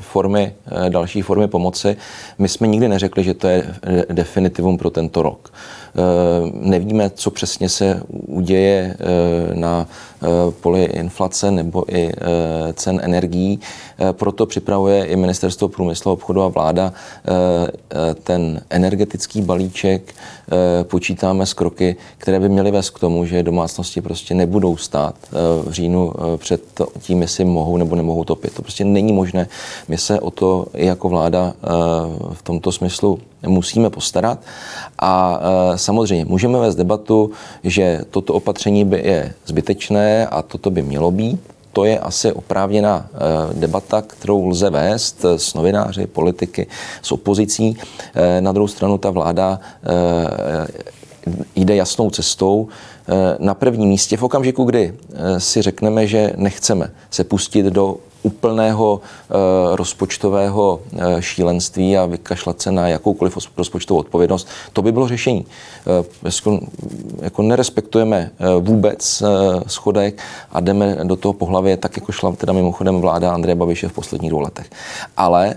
formy, 0.00 0.52
další 0.88 1.22
formy 1.22 1.48
pomoci. 1.48 1.96
My 2.38 2.48
jsme 2.48 2.66
nikdy 2.66 2.88
neřekli, 2.88 3.24
že 3.24 3.34
to 3.34 3.48
je 3.48 3.74
definitivum 4.12 4.78
pro 4.78 4.90
tento 4.90 5.22
rok. 5.22 5.52
Nevíme, 6.52 7.10
co 7.10 7.30
přesně 7.30 7.68
se 7.68 8.02
uděje 8.08 8.96
na 9.54 9.86
poli 10.60 10.84
inflace 10.84 11.50
nebo 11.50 11.94
i 11.94 12.12
cen 12.74 13.00
energií 13.02 13.60
Eh, 13.98 14.12
proto 14.12 14.46
připravuje 14.46 15.04
i 15.04 15.16
Ministerstvo 15.16 15.68
průmyslu 15.68 16.12
obchodu 16.12 16.42
a 16.42 16.48
vláda 16.48 16.92
eh, 16.92 17.32
eh, 17.90 18.14
ten 18.14 18.62
energetický 18.70 19.42
balíček. 19.42 20.14
Počítáme 20.82 21.46
s 21.46 21.54
kroky, 21.54 21.96
které 22.18 22.40
by 22.40 22.48
měly 22.48 22.70
vést 22.70 22.90
k 22.90 22.98
tomu, 22.98 23.24
že 23.24 23.42
domácnosti 23.42 24.00
prostě 24.00 24.34
nebudou 24.34 24.76
stát 24.76 25.14
v 25.64 25.70
říjnu 25.70 26.12
před 26.36 26.62
tím, 26.98 27.22
jestli 27.22 27.44
mohou 27.44 27.76
nebo 27.76 27.96
nemohou 27.96 28.24
topit. 28.24 28.54
To 28.54 28.62
prostě 28.62 28.84
není 28.84 29.12
možné. 29.12 29.48
My 29.88 29.98
se 29.98 30.20
o 30.20 30.30
to 30.30 30.66
i 30.74 30.86
jako 30.86 31.08
vláda 31.08 31.54
v 32.32 32.42
tomto 32.42 32.72
smyslu 32.72 33.18
musíme 33.46 33.90
postarat. 33.90 34.38
A 34.98 35.40
samozřejmě 35.76 36.24
můžeme 36.24 36.58
vést 36.58 36.74
debatu, 36.74 37.30
že 37.64 38.00
toto 38.10 38.34
opatření 38.34 38.84
by 38.84 38.96
je 38.96 39.32
zbytečné 39.46 40.26
a 40.26 40.42
toto 40.42 40.70
by 40.70 40.82
mělo 40.82 41.10
být 41.10 41.40
to 41.72 41.84
je 41.84 41.98
asi 41.98 42.32
oprávněná 42.32 43.06
eh, 43.14 43.18
debata, 43.54 44.02
kterou 44.02 44.48
lze 44.48 44.70
vést 44.70 45.24
s 45.24 45.54
novináři, 45.54 46.06
politiky, 46.06 46.66
s 47.02 47.12
opozicí. 47.12 47.76
Eh, 48.14 48.40
na 48.40 48.52
druhou 48.52 48.68
stranu 48.68 48.98
ta 48.98 49.10
vláda 49.10 49.60
eh, 49.84 50.66
jde 51.56 51.76
jasnou 51.76 52.10
cestou. 52.10 52.68
Na 53.38 53.54
prvním 53.54 53.88
místě 53.88 54.16
v 54.16 54.22
okamžiku, 54.22 54.64
kdy 54.64 54.94
si 55.38 55.62
řekneme, 55.62 56.06
že 56.06 56.32
nechceme 56.36 56.90
se 57.10 57.24
pustit 57.24 57.66
do 57.66 57.96
úplného 58.22 59.00
uh, 59.00 59.36
rozpočtového 59.76 60.80
uh, 60.92 61.20
šílenství 61.20 61.98
a 61.98 62.06
vykašlat 62.06 62.62
se 62.62 62.72
na 62.72 62.88
jakoukoliv 62.88 63.38
rozpočtovou 63.56 64.00
odpovědnost, 64.00 64.48
to 64.72 64.82
by 64.82 64.92
bylo 64.92 65.08
řešení. 65.08 65.46
Uh, 66.46 66.58
jako 67.22 67.42
nerespektujeme 67.42 68.30
vůbec 68.60 69.22
schodek 69.66 70.22
a 70.52 70.60
jdeme 70.60 70.98
do 71.04 71.16
toho 71.16 71.32
po 71.32 71.46
hlavě, 71.46 71.76
tak 71.76 71.96
jako 71.96 72.12
šla 72.12 72.32
teda 72.32 72.52
mimochodem 72.52 73.00
vláda 73.00 73.32
Andreje 73.32 73.54
Babiše 73.54 73.88
v 73.88 73.92
posledních 73.92 74.30
dvou 74.30 74.40
letech. 74.40 74.70
Ale 75.16 75.54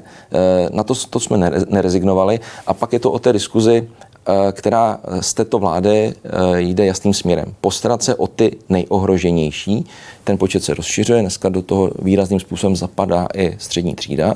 na 0.71 0.83
to, 0.83 0.95
to 1.09 1.19
jsme 1.19 1.51
nerezignovali 1.69 2.39
a 2.67 2.73
pak 2.73 2.93
je 2.93 2.99
to 2.99 3.11
o 3.11 3.19
té 3.19 3.33
diskuzi, 3.33 3.87
Eh, 3.87 4.04
která 4.51 4.99
z 5.19 5.33
této 5.33 5.59
vlády 5.59 6.13
eh, 6.23 6.61
jde 6.61 6.85
jasným 6.85 7.13
směrem. 7.13 7.53
Postarat 7.61 8.03
se 8.03 8.15
o 8.15 8.27
ty 8.27 8.57
nejohroženější. 8.69 9.85
Ten 10.23 10.37
počet 10.37 10.63
se 10.63 10.73
rozšiřuje, 10.73 11.21
dneska 11.21 11.49
do 11.49 11.61
toho 11.61 11.91
výrazným 12.01 12.39
způsobem 12.39 12.75
zapadá 12.75 13.27
i 13.35 13.55
střední 13.57 13.95
třída. 13.95 14.35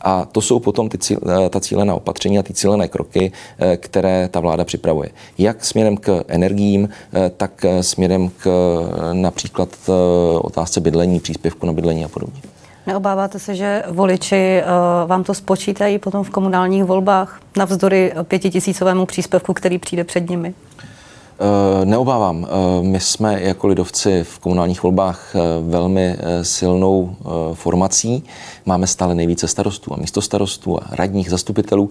A 0.00 0.24
to 0.24 0.40
jsou 0.40 0.58
potom 0.60 0.88
ty 0.88 0.98
cíl, 0.98 1.20
eh, 1.46 1.48
ta 1.48 1.60
cílená 1.60 1.94
opatření 1.94 2.38
a 2.38 2.42
ty 2.42 2.54
cílené 2.54 2.88
kroky, 2.88 3.32
které 3.76 4.28
ta 4.28 4.40
vláda 4.40 4.64
připravuje. 4.64 5.08
Jak 5.38 5.64
směrem 5.64 5.96
k 5.96 6.24
energiím, 6.28 6.88
tak 7.36 7.64
směrem 7.80 8.30
k 8.38 8.50
například 9.12 9.68
otázce 10.40 10.80
bydlení, 10.80 11.20
příspěvku 11.20 11.66
na 11.66 11.72
bydlení 11.72 12.04
a 12.04 12.08
podobně. 12.08 12.40
Neobáváte 12.86 13.38
se, 13.38 13.54
že 13.54 13.82
voliči 13.88 14.62
uh, 14.62 15.08
vám 15.08 15.24
to 15.24 15.34
spočítají 15.34 15.98
potom 15.98 16.24
v 16.24 16.30
komunálních 16.30 16.84
volbách 16.84 17.40
navzdory 17.56 18.12
pětitisícovému 18.22 19.06
příspěvku, 19.06 19.54
který 19.54 19.78
přijde 19.78 20.04
před 20.04 20.30
nimi? 20.30 20.54
Eh, 21.40 21.86
neobávám. 21.86 22.46
Eh, 22.46 22.82
my 22.82 23.00
jsme 23.00 23.42
jako 23.42 23.66
lidovci 23.66 24.24
v 24.24 24.38
komunálních 24.38 24.82
volbách 24.82 25.34
velmi 25.68 26.16
silnou 26.42 27.16
formací. 27.54 28.24
Máme 28.66 28.86
stále 28.86 29.14
nejvíce 29.14 29.48
starostů 29.48 29.92
a 29.92 29.96
místo 29.96 30.22
starostů 30.22 30.82
a 30.82 30.86
radních 30.90 31.30
zastupitelů. 31.30 31.90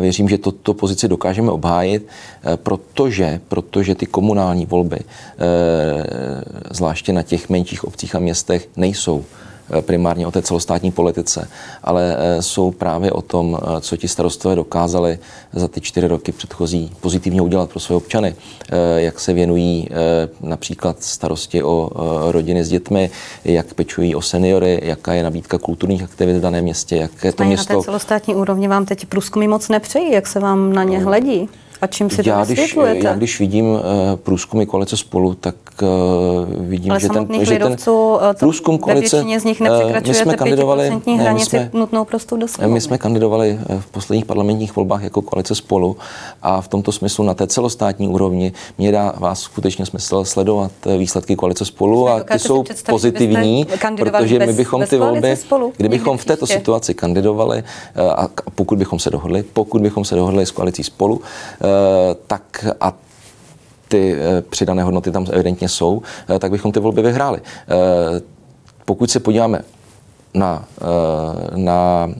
Věřím, 0.00 0.28
že 0.28 0.38
toto 0.38 0.74
pozici 0.74 1.08
dokážeme 1.08 1.50
obhájit, 1.50 2.06
protože, 2.56 3.40
protože 3.48 3.94
ty 3.94 4.06
komunální 4.06 4.66
volby, 4.66 4.98
zvláště 6.70 7.12
na 7.12 7.22
těch 7.22 7.48
menších 7.48 7.84
obcích 7.84 8.14
a 8.14 8.18
městech, 8.18 8.68
nejsou 8.76 9.24
Eh, 9.24 9.53
primárně 9.80 10.26
o 10.26 10.30
té 10.30 10.42
celostátní 10.42 10.92
politice, 10.92 11.48
ale 11.82 12.16
eh, 12.18 12.42
jsou 12.42 12.70
právě 12.70 13.12
o 13.12 13.22
tom, 13.22 13.58
eh, 13.62 13.80
co 13.80 13.96
ti 13.96 14.08
starostové 14.08 14.54
dokázali 14.54 15.18
za 15.52 15.68
ty 15.68 15.80
čtyři 15.80 16.06
roky 16.06 16.32
předchozí 16.32 16.90
pozitivně 17.00 17.42
udělat 17.42 17.70
pro 17.70 17.80
své 17.80 17.96
občany, 17.96 18.34
jak 18.96 19.20
se 19.20 19.32
věnují 19.32 19.88
například 20.40 21.02
starosti 21.02 21.62
o 21.62 21.90
rodiny 22.30 22.64
s 22.64 22.68
dětmi, 22.68 23.10
jak 23.44 23.74
pečují 23.74 24.14
o 24.14 24.22
seniory, 24.22 24.80
jaká 24.82 25.12
je 25.12 25.22
nabídka 25.22 25.58
kulturních 25.58 26.02
aktivit 26.02 26.36
v 26.36 26.40
daném 26.40 26.64
městě, 26.64 26.96
jak 26.96 27.24
je 27.24 27.32
to 27.32 27.44
město... 27.44 27.72
Na 27.72 27.78
té 27.78 27.84
celostátní 27.84 28.34
úrovni 28.34 28.68
vám 28.68 28.84
teď 28.84 29.06
průzkumy 29.06 29.48
moc 29.48 29.68
nepřejí, 29.68 30.12
jak 30.12 30.26
se 30.26 30.40
vám 30.40 30.72
na 30.72 30.84
ně 30.84 30.98
hledí? 30.98 31.48
A 31.80 31.86
čím 31.86 32.10
si 32.10 32.22
já, 32.24 32.44
to 32.44 32.52
když, 32.52 32.76
já 32.92 33.14
když 33.14 33.40
vidím 33.40 33.70
uh, 33.70 33.80
průzkumy 34.22 34.66
koalice 34.66 34.96
spolu, 34.96 35.34
tak 35.34 35.54
uh, 35.82 35.88
vidím, 36.68 36.90
Ale 36.90 37.00
že 37.00 37.08
ten, 37.08 37.26
že 37.40 37.58
ten 37.58 37.76
uh, 37.88 38.18
průzkum 38.38 38.78
koalice... 38.78 39.20
z 39.38 39.44
nich 39.44 39.60
my 40.06 40.14
jsme 40.14 40.36
kandidovali, 40.36 41.00
hranici 41.18 41.58
my 41.58 41.62
jsme, 41.62 41.70
nutnou 41.72 42.04
prostou 42.04 42.36
do 42.36 42.46
My 42.66 42.80
jsme 42.80 42.98
kandidovali 42.98 43.58
v 43.80 43.86
posledních 43.86 44.24
parlamentních 44.24 44.76
volbách 44.76 45.02
jako 45.02 45.22
koalice 45.22 45.54
spolu 45.54 45.96
a 46.42 46.60
v 46.60 46.68
tomto 46.68 46.92
smyslu 46.92 47.24
na 47.24 47.34
té 47.34 47.46
celostátní 47.46 48.08
úrovni 48.08 48.52
mě 48.78 48.92
dá 48.92 49.14
vás 49.16 49.40
skutečně 49.40 49.86
smysl 49.86 50.24
sledovat 50.24 50.72
výsledky 50.98 51.36
koalice 51.36 51.64
spolu 51.64 52.08
a 52.08 52.20
ty 52.20 52.38
jsou 52.38 52.64
pozitivní, 52.88 53.66
protože 53.98 54.38
my 54.38 54.52
bychom 54.52 54.86
ty 54.86 54.98
volby, 54.98 55.36
kdybychom 55.76 56.18
v 56.18 56.24
této 56.24 56.46
situaci 56.46 56.94
kandidovali 56.94 57.64
a 58.16 58.28
pokud 58.54 58.78
bychom 58.78 58.98
se 58.98 59.10
dohodli, 59.10 59.42
pokud 59.52 59.82
bychom 59.82 60.04
se 60.04 60.14
dohodli 60.14 60.46
s 60.46 60.50
koalicí 60.50 60.84
spolu, 60.84 61.20
Eh, 61.60 61.63
tak 62.26 62.66
a 62.80 62.92
ty 63.88 64.16
eh, 64.18 64.42
přidané 64.42 64.82
hodnoty 64.82 65.10
tam 65.10 65.26
evidentně 65.30 65.68
jsou, 65.68 66.02
eh, 66.28 66.38
tak 66.38 66.50
bychom 66.50 66.72
ty 66.72 66.80
volby 66.80 67.02
vyhráli. 67.02 67.40
Pokud 68.84 69.10
se 69.10 69.20
podíváme 69.20 69.60
na, 70.34 70.64
na 71.56 72.10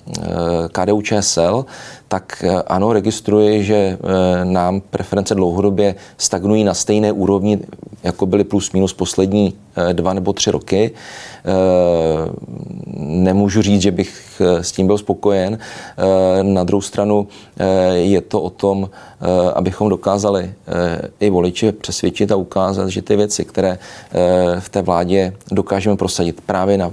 KDU 0.72 1.02
ČSL, 1.02 1.64
tak 2.08 2.44
ano, 2.66 2.92
registruji, 2.92 3.64
že 3.64 3.98
nám 4.44 4.80
preference 4.80 5.34
dlouhodobě 5.34 5.94
stagnují 6.18 6.64
na 6.64 6.74
stejné 6.74 7.12
úrovni, 7.12 7.60
jako 8.02 8.26
byly 8.26 8.44
plus 8.44 8.72
minus 8.72 8.92
poslední 8.92 9.54
dva 9.92 10.12
nebo 10.12 10.32
tři 10.32 10.50
roky. 10.50 10.90
Nemůžu 12.96 13.62
říct, 13.62 13.82
že 13.82 13.90
bych 13.90 14.40
s 14.40 14.72
tím 14.72 14.86
byl 14.86 14.98
spokojen. 14.98 15.58
Na 16.42 16.64
druhou 16.64 16.80
stranu 16.80 17.28
je 17.94 18.20
to 18.20 18.42
o 18.42 18.50
tom, 18.50 18.90
Eh, 19.13 19.13
abychom 19.54 19.88
dokázali 19.88 20.52
eh, 20.66 21.00
i 21.20 21.30
voliče 21.30 21.72
přesvědčit 21.72 22.32
a 22.32 22.36
ukázat, 22.36 22.88
že 22.88 23.02
ty 23.02 23.16
věci, 23.16 23.44
které 23.44 23.78
eh, 23.78 24.60
v 24.60 24.68
té 24.68 24.82
vládě 24.82 25.32
dokážeme 25.50 25.96
prosadit 25.96 26.40
právě 26.40 26.78
na, 26.78 26.90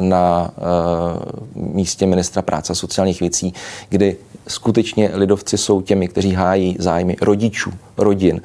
na 0.00 0.50
místě 1.54 2.06
ministra 2.06 2.42
práce 2.42 2.72
a 2.72 2.76
sociálních 2.76 3.20
věcí, 3.20 3.54
kdy 3.88 4.16
skutečně 4.48 5.10
lidovci 5.14 5.58
jsou 5.58 5.80
těmi, 5.80 6.08
kteří 6.08 6.32
hájí 6.32 6.76
zájmy 6.78 7.16
rodičů, 7.20 7.70
rodin, 7.98 8.40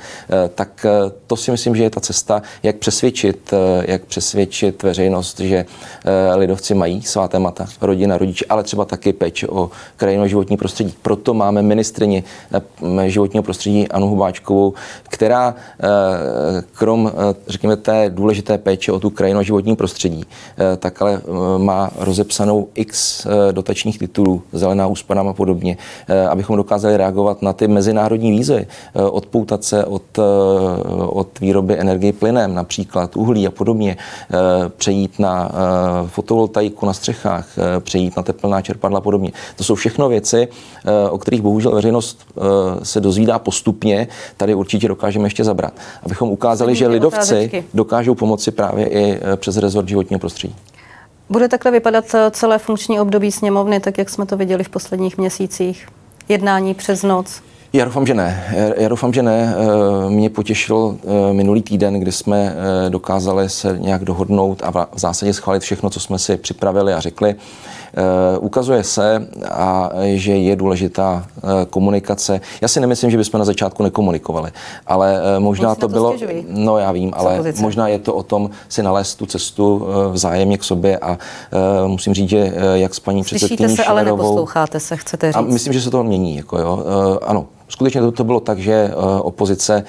tak 0.56 0.86
to 1.28 1.36
si 1.36 1.52
myslím, 1.52 1.76
že 1.76 1.84
je 1.84 1.90
ta 1.90 2.00
cesta, 2.00 2.42
jak 2.64 2.76
přesvědčit, 2.76 3.54
jak 3.82 4.06
přesvědčit 4.06 4.84
veřejnost, 4.84 5.40
že 5.40 5.66
lidovci 6.36 6.74
mají 6.74 7.02
svá 7.02 7.28
témata, 7.28 7.66
rodina, 7.82 8.18
rodiče, 8.18 8.46
ale 8.50 8.64
třeba 8.64 8.86
taky 8.86 9.14
péče 9.14 9.48
o 9.48 9.70
krajinu 9.98 10.28
životní 10.28 10.58
prostředí. 10.58 10.94
Proto 11.02 11.34
máme 11.34 11.62
ministrině 11.62 12.24
životního 13.06 13.44
prostředí 13.44 13.88
Anu 13.88 14.08
Hubáčkovou, 14.08 14.74
která 15.04 15.56
krom, 16.74 17.12
řekněme, 17.48 17.76
té 17.76 18.10
důležité 18.10 18.58
péče 18.58 18.92
o 18.92 19.00
tu 19.00 19.10
krajinu 19.10 19.44
životní 19.44 19.76
prostředí, 19.76 20.24
tak 20.78 21.02
ale 21.02 21.22
má 21.58 21.92
rozepsanou 21.96 22.68
x 22.76 23.28
dotačních 23.52 24.00
titulů, 24.00 24.42
zelená 24.52 24.88
úsporám 24.88 25.28
a 25.28 25.34
podobně, 25.34 25.78
abychom 26.30 26.58
dokázali 26.58 26.98
reagovat 26.98 27.42
na 27.42 27.54
ty 27.54 27.68
mezinárodní 27.68 28.32
výzvy, 28.32 28.68
odpoutat 29.12 29.64
se 29.64 29.86
od, 29.86 30.04
od 31.10 31.40
výroby 31.40 31.80
energie 31.80 32.14
plynem, 32.14 32.56
například 32.56 33.16
uhlí 33.16 33.48
a 33.48 33.52
podobně, 33.52 33.98
přejít 34.78 35.20
na 35.20 35.52
fotovoltaiku 36.08 36.86
na 36.86 36.94
střechách, 36.94 37.48
přejít 37.80 38.18
na 38.18 38.24
teplná 38.24 38.62
čerpadla 38.62 38.98
a 38.98 39.02
podobně. 39.02 39.32
To 39.56 39.64
jsou 39.64 39.76
všechno 39.76 40.10
věci, 40.10 40.48
o 41.10 41.18
kterých 41.18 41.42
bohužel 41.42 41.72
veřejnost 41.72 42.26
se 42.84 43.02
dozvídá 43.02 43.40
postupně. 43.40 44.08
Tady 44.38 44.56
určitě 44.56 44.88
dokážeme 44.88 45.26
ještě 45.26 45.44
zabrat. 45.44 45.74
Abychom 46.04 46.30
ukázali, 46.30 46.76
že 46.76 46.88
lidovci 46.88 47.66
dokážou 47.74 48.16
pomoci 48.16 48.52
právě 48.52 48.88
i 48.88 49.20
přes 49.36 49.58
rezort 49.58 49.88
životního 49.88 50.20
prostředí. 50.20 50.56
Bude 51.30 51.48
takhle 51.48 51.72
vypadat 51.72 52.06
celé 52.32 52.58
funkční 52.58 53.00
období 53.00 53.32
sněmovny, 53.32 53.80
tak 53.80 53.98
jak 53.98 54.10
jsme 54.10 54.26
to 54.26 54.38
viděli 54.38 54.64
v 54.64 54.70
posledních 54.70 55.18
měsících? 55.18 55.88
Jednání 56.30 56.74
přes 56.74 57.04
noc? 57.04 57.42
Já 57.74 57.86
doufám, 57.86 58.06
že 58.06 58.14
ne. 58.14 58.56
Já 58.78 58.90
doufám, 58.90 59.14
že 59.14 59.24
ne. 59.24 59.56
Mě 60.10 60.30
potěšil 60.30 60.98
minulý 61.32 61.62
týden, 61.62 62.00
kdy 62.00 62.12
jsme 62.12 62.56
dokázali 62.90 63.50
se 63.50 63.78
nějak 63.80 64.04
dohodnout 64.04 64.62
a 64.64 64.88
v 64.94 65.00
zásadě 65.00 65.34
schválit 65.34 65.60
všechno, 65.60 65.90
co 65.90 66.00
jsme 66.00 66.20
si 66.20 66.38
připravili 66.38 66.94
a 66.94 67.00
řekli. 67.00 67.36
Eh, 67.94 68.38
ukazuje 68.38 68.84
se, 68.84 69.28
a, 69.52 69.90
že 70.14 70.32
je 70.38 70.56
důležitá 70.56 71.26
eh, 71.38 71.66
komunikace. 71.70 72.42
Já 72.62 72.68
si 72.68 72.80
nemyslím, 72.80 73.12
že 73.12 73.18
bychom 73.18 73.40
na 73.40 73.46
začátku 73.46 73.84
nekomunikovali, 73.84 74.52
ale 74.88 75.22
eh, 75.38 75.40
možná 75.40 75.76
to, 75.76 75.82
to 75.82 75.88
bylo. 75.88 76.18
Stěžují. 76.18 76.46
No 76.50 76.78
já 76.78 76.92
vím, 76.92 77.12
ale 77.16 77.38
pozice. 77.38 77.62
možná 77.62 77.88
je 77.88 78.00
to 78.00 78.14
o 78.14 78.24
tom 78.24 78.50
si 78.70 78.84
nalézt 78.84 79.16
tu 79.16 79.26
cestu 79.26 79.88
vzájemně 80.12 80.58
k 80.58 80.64
sobě 80.64 80.98
a 80.98 81.18
musím 81.88 82.14
říct, 82.14 82.30
že 82.30 82.54
jak 82.74 82.96
s 82.96 83.00
paní 83.00 83.24
předsedkyní 83.24 83.76
se, 83.76 83.84
ale 83.84 84.06
neposloucháte 84.06 84.80
se, 84.80 84.98
chcete 84.98 85.28
říct. 85.28 85.36
A 85.36 85.42
myslím, 85.42 85.74
že 85.74 85.82
se 85.82 85.92
to 85.92 86.04
mění. 86.04 86.36
Jako 86.38 86.60
jo. 86.60 86.84
Ano, 87.26 87.46
skutečně 87.70 88.02
to, 88.02 88.12
to 88.12 88.24
bylo 88.24 88.40
tak, 88.40 88.60
že 88.60 88.92
opozice 89.22 89.84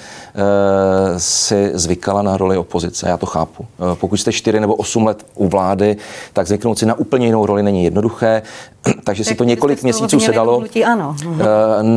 si 1.17 1.71
zvykala 1.73 2.21
na 2.21 2.37
roli 2.37 2.57
opozice. 2.57 3.09
Já 3.09 3.17
to 3.17 3.25
chápu. 3.25 3.65
Pokud 3.93 4.17
jste 4.17 4.31
4 4.31 4.59
nebo 4.59 4.75
8 4.75 5.05
let 5.05 5.25
u 5.35 5.47
vlády, 5.47 5.97
tak 6.33 6.47
zvyknout 6.47 6.79
si 6.79 6.85
na 6.85 6.93
úplně 6.93 7.25
jinou 7.25 7.45
roli 7.45 7.63
není 7.63 7.83
jednoduché, 7.83 8.41
takže 9.03 9.23
si 9.23 9.35
to 9.35 9.43
několik 9.43 9.83
měsíců 9.83 10.19
sedalo. 10.19 10.63
Ano. 10.85 11.15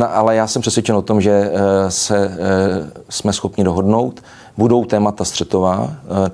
Ale 0.09 0.35
já 0.35 0.47
jsem 0.47 0.61
přesvědčen 0.61 0.95
o 0.95 1.01
tom, 1.01 1.21
že 1.21 1.51
se 1.89 2.37
jsme 3.09 3.33
schopni 3.33 3.63
dohodnout. 3.63 4.21
Budou 4.57 4.85
témata 4.85 5.25
střetová, 5.25 5.91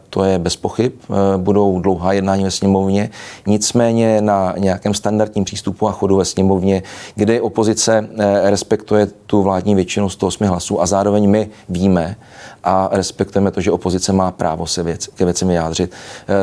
to 0.10 0.24
je 0.24 0.40
bez 0.40 0.56
pochyb, 0.56 0.92
budou 1.38 1.80
dlouhá 1.80 2.14
jednání 2.14 2.44
ve 2.44 2.52
sněmovně, 2.52 3.10
nicméně 3.48 4.22
na 4.22 4.54
nějakém 4.58 4.94
standardním 4.94 5.46
přístupu 5.46 5.88
a 5.88 5.92
chodu 5.92 6.18
ve 6.18 6.26
sněmovně, 6.26 6.84
kde 7.16 7.42
opozice 7.42 8.10
respektuje 8.44 9.06
tu 9.06 9.44
vládní 9.44 9.76
většinu 9.76 10.10
108 10.10 10.48
hlasů 10.48 10.82
a 10.82 10.86
zároveň 10.86 11.30
my 11.30 11.50
víme 11.70 12.16
a 12.64 12.90
respektujeme 12.92 13.52
to, 13.52 13.62
že 13.62 13.72
opozice 13.72 14.14
má 14.14 14.32
právo 14.32 14.68
se 14.68 14.84
věc, 14.84 15.08
ke 15.08 15.26
věcem 15.26 15.48
vyjádřit, 15.48 15.92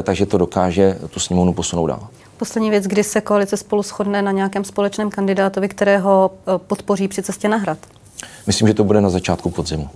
takže 0.02 0.26
to 0.26 0.38
dokáže 0.38 0.98
tu 1.10 1.20
sněmovnu 1.20 1.52
posunout 1.52 1.86
dál. 1.86 2.08
Poslední 2.36 2.70
věc, 2.70 2.84
kdy 2.84 3.04
se 3.04 3.20
koalice 3.20 3.56
spolu 3.56 3.82
shodne 3.82 4.22
na 4.22 4.32
nějakém 4.32 4.64
společném 4.64 5.10
kandidátovi, 5.10 5.68
kterého 5.68 6.30
podpoří 6.56 7.08
při 7.08 7.22
cestě 7.22 7.48
na 7.48 7.56
hrad? 7.56 7.78
Myslím, 8.46 8.68
že 8.68 8.74
to 8.74 8.84
bude 8.84 9.00
na 9.00 9.10
začátku 9.10 9.50
podzimu. 9.50 9.88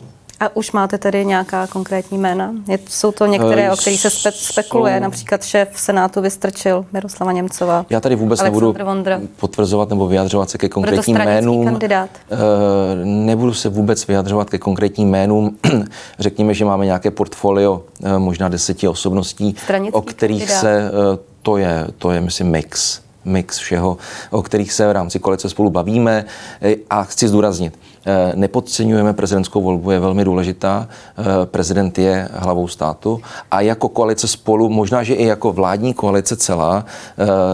A 0.42 0.57
už 0.57 0.72
máte 0.72 0.98
tedy 0.98 1.24
nějaká 1.24 1.66
konkrétní 1.66 2.18
jména? 2.18 2.52
Je, 2.68 2.78
jsou 2.88 3.12
to 3.12 3.26
některé, 3.26 3.72
o 3.72 3.76
kterých 3.76 4.00
se 4.00 4.11
spe, 4.11 4.33
spekuluje, 4.33 4.94
jsou... 4.94 5.02
například 5.02 5.44
šéf 5.44 5.68
Senátu 5.74 6.20
Vystrčil, 6.20 6.87
Miroslava 6.92 7.33
Němcová. 7.33 7.87
Já 7.90 8.00
tady 8.00 8.16
vůbec 8.16 8.40
Aleksandr 8.40 8.66
nebudu 8.66 8.85
Vondra. 8.85 9.20
potvrzovat 9.37 9.88
nebo 9.88 10.07
vyjadřovat 10.07 10.50
se 10.50 10.59
ke 10.59 10.68
konkrétním 10.68 11.16
jménům. 11.16 11.64
kandidát? 11.64 12.11
E, 12.31 13.05
nebudu 13.05 13.55
se 13.55 13.68
vůbec 13.68 14.07
vyjadřovat 14.07 14.50
ke 14.50 14.59
konkrétním 14.59 15.09
jménům. 15.09 15.59
Řekněme, 16.18 16.55
že 16.55 16.64
máme 16.64 16.87
nějaké 16.87 17.11
portfolio 17.11 17.83
e, 18.05 18.18
možná 18.18 18.48
deseti 18.48 18.88
osobností, 18.88 19.57
stranický 19.62 19.92
o 19.94 20.02
kterých 20.02 20.38
kandidát. 20.38 20.61
se, 20.61 20.90
to 21.42 21.57
je, 21.57 21.87
to 21.98 22.11
je 22.11 22.20
myslím, 22.20 22.46
mix 22.46 23.00
mix 23.24 23.58
všeho, 23.58 23.96
o 24.30 24.42
kterých 24.42 24.72
se 24.72 24.88
v 24.88 24.92
rámci 24.92 25.18
koalice 25.18 25.48
spolu 25.48 25.70
bavíme. 25.70 26.24
A 26.90 27.04
chci 27.04 27.28
zdůraznit, 27.28 27.78
Eh, 28.06 28.32
nepodceňujeme 28.35 29.12
prezidentskou 29.12 29.62
volbu, 29.62 29.90
je 29.90 30.00
velmi 30.00 30.24
důležitá. 30.24 30.88
Eh, 31.18 31.46
prezident 31.46 31.98
je 31.98 32.28
hlavou 32.32 32.68
státu 32.68 33.20
a 33.50 33.61
jako 33.61 33.88
koalice 33.88 34.28
spolu, 34.28 34.68
možná, 34.68 35.02
že 35.02 35.14
i 35.14 35.26
jako 35.26 35.52
vládní 35.52 35.94
koalice 35.94 36.37
celá, 36.37 36.85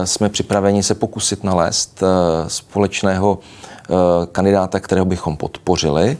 jsme 0.03 0.29
připraveni 0.29 0.83
se 0.83 0.95
pokusit 0.95 1.43
nalézt 1.43 2.03
společného 2.47 3.39
kandidáta, 4.31 4.79
kterého 4.79 5.05
bychom 5.05 5.37
podpořili 5.37 6.17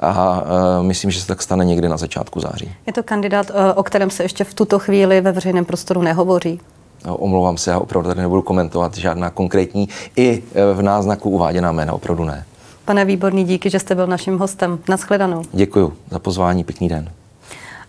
a 0.00 0.42
myslím, 0.82 1.10
že 1.10 1.20
se 1.20 1.26
tak 1.26 1.42
stane 1.42 1.64
někdy 1.64 1.88
na 1.88 1.96
začátku 1.96 2.40
září. 2.40 2.74
Je 2.86 2.92
to 2.92 3.02
kandidát, 3.02 3.50
o 3.74 3.82
kterém 3.82 4.10
se 4.10 4.22
ještě 4.22 4.44
v 4.44 4.54
tuto 4.54 4.78
chvíli 4.78 5.20
ve 5.20 5.32
veřejném 5.32 5.64
prostoru 5.64 6.02
nehovoří? 6.02 6.60
No, 7.06 7.16
omlouvám 7.16 7.56
se, 7.56 7.70
já 7.70 7.78
opravdu 7.78 8.08
tady 8.08 8.20
nebudu 8.20 8.42
komentovat 8.42 8.96
žádná 8.96 9.30
konkrétní 9.30 9.88
i 10.16 10.42
v 10.74 10.82
náznaku 10.82 11.30
uváděná 11.30 11.72
jména, 11.72 11.92
opravdu 11.92 12.24
ne. 12.24 12.44
Pane 12.84 13.04
Výborný, 13.04 13.44
díky, 13.44 13.70
že 13.70 13.78
jste 13.78 13.94
byl 13.94 14.06
naším 14.06 14.38
hostem. 14.38 14.78
Naschledanou. 14.88 15.42
Děkuji 15.52 15.92
za 16.10 16.18
pozvání, 16.18 16.64
pěkný 16.64 16.88
den. 16.88 17.10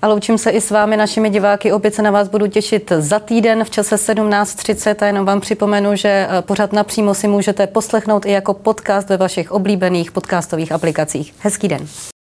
A 0.01 0.07
loučím 0.07 0.37
se 0.37 0.49
i 0.49 0.61
s 0.61 0.71
vámi, 0.71 0.97
našimi 0.97 1.29
diváky. 1.29 1.71
Opět 1.71 1.95
se 1.95 2.01
na 2.01 2.11
vás 2.11 2.27
budu 2.27 2.47
těšit 2.47 2.91
za 2.99 3.19
týden 3.19 3.63
v 3.63 3.69
čase 3.69 3.95
17.30 3.95 4.95
a 4.99 5.05
jenom 5.05 5.25
vám 5.25 5.41
připomenu, 5.41 5.95
že 5.95 6.27
eh, 6.29 6.41
pořád 6.41 6.73
napřímo 6.73 7.13
si 7.13 7.27
můžete 7.27 7.67
poslechnout 7.67 8.25
i 8.25 8.31
jako 8.31 8.53
podcast 8.53 9.09
ve 9.09 9.17
vašich 9.17 9.51
oblíbených 9.51 10.11
podcastových 10.11 10.71
aplikacích. 10.71 11.33
Hezký 11.39 11.67
den. 11.67 11.87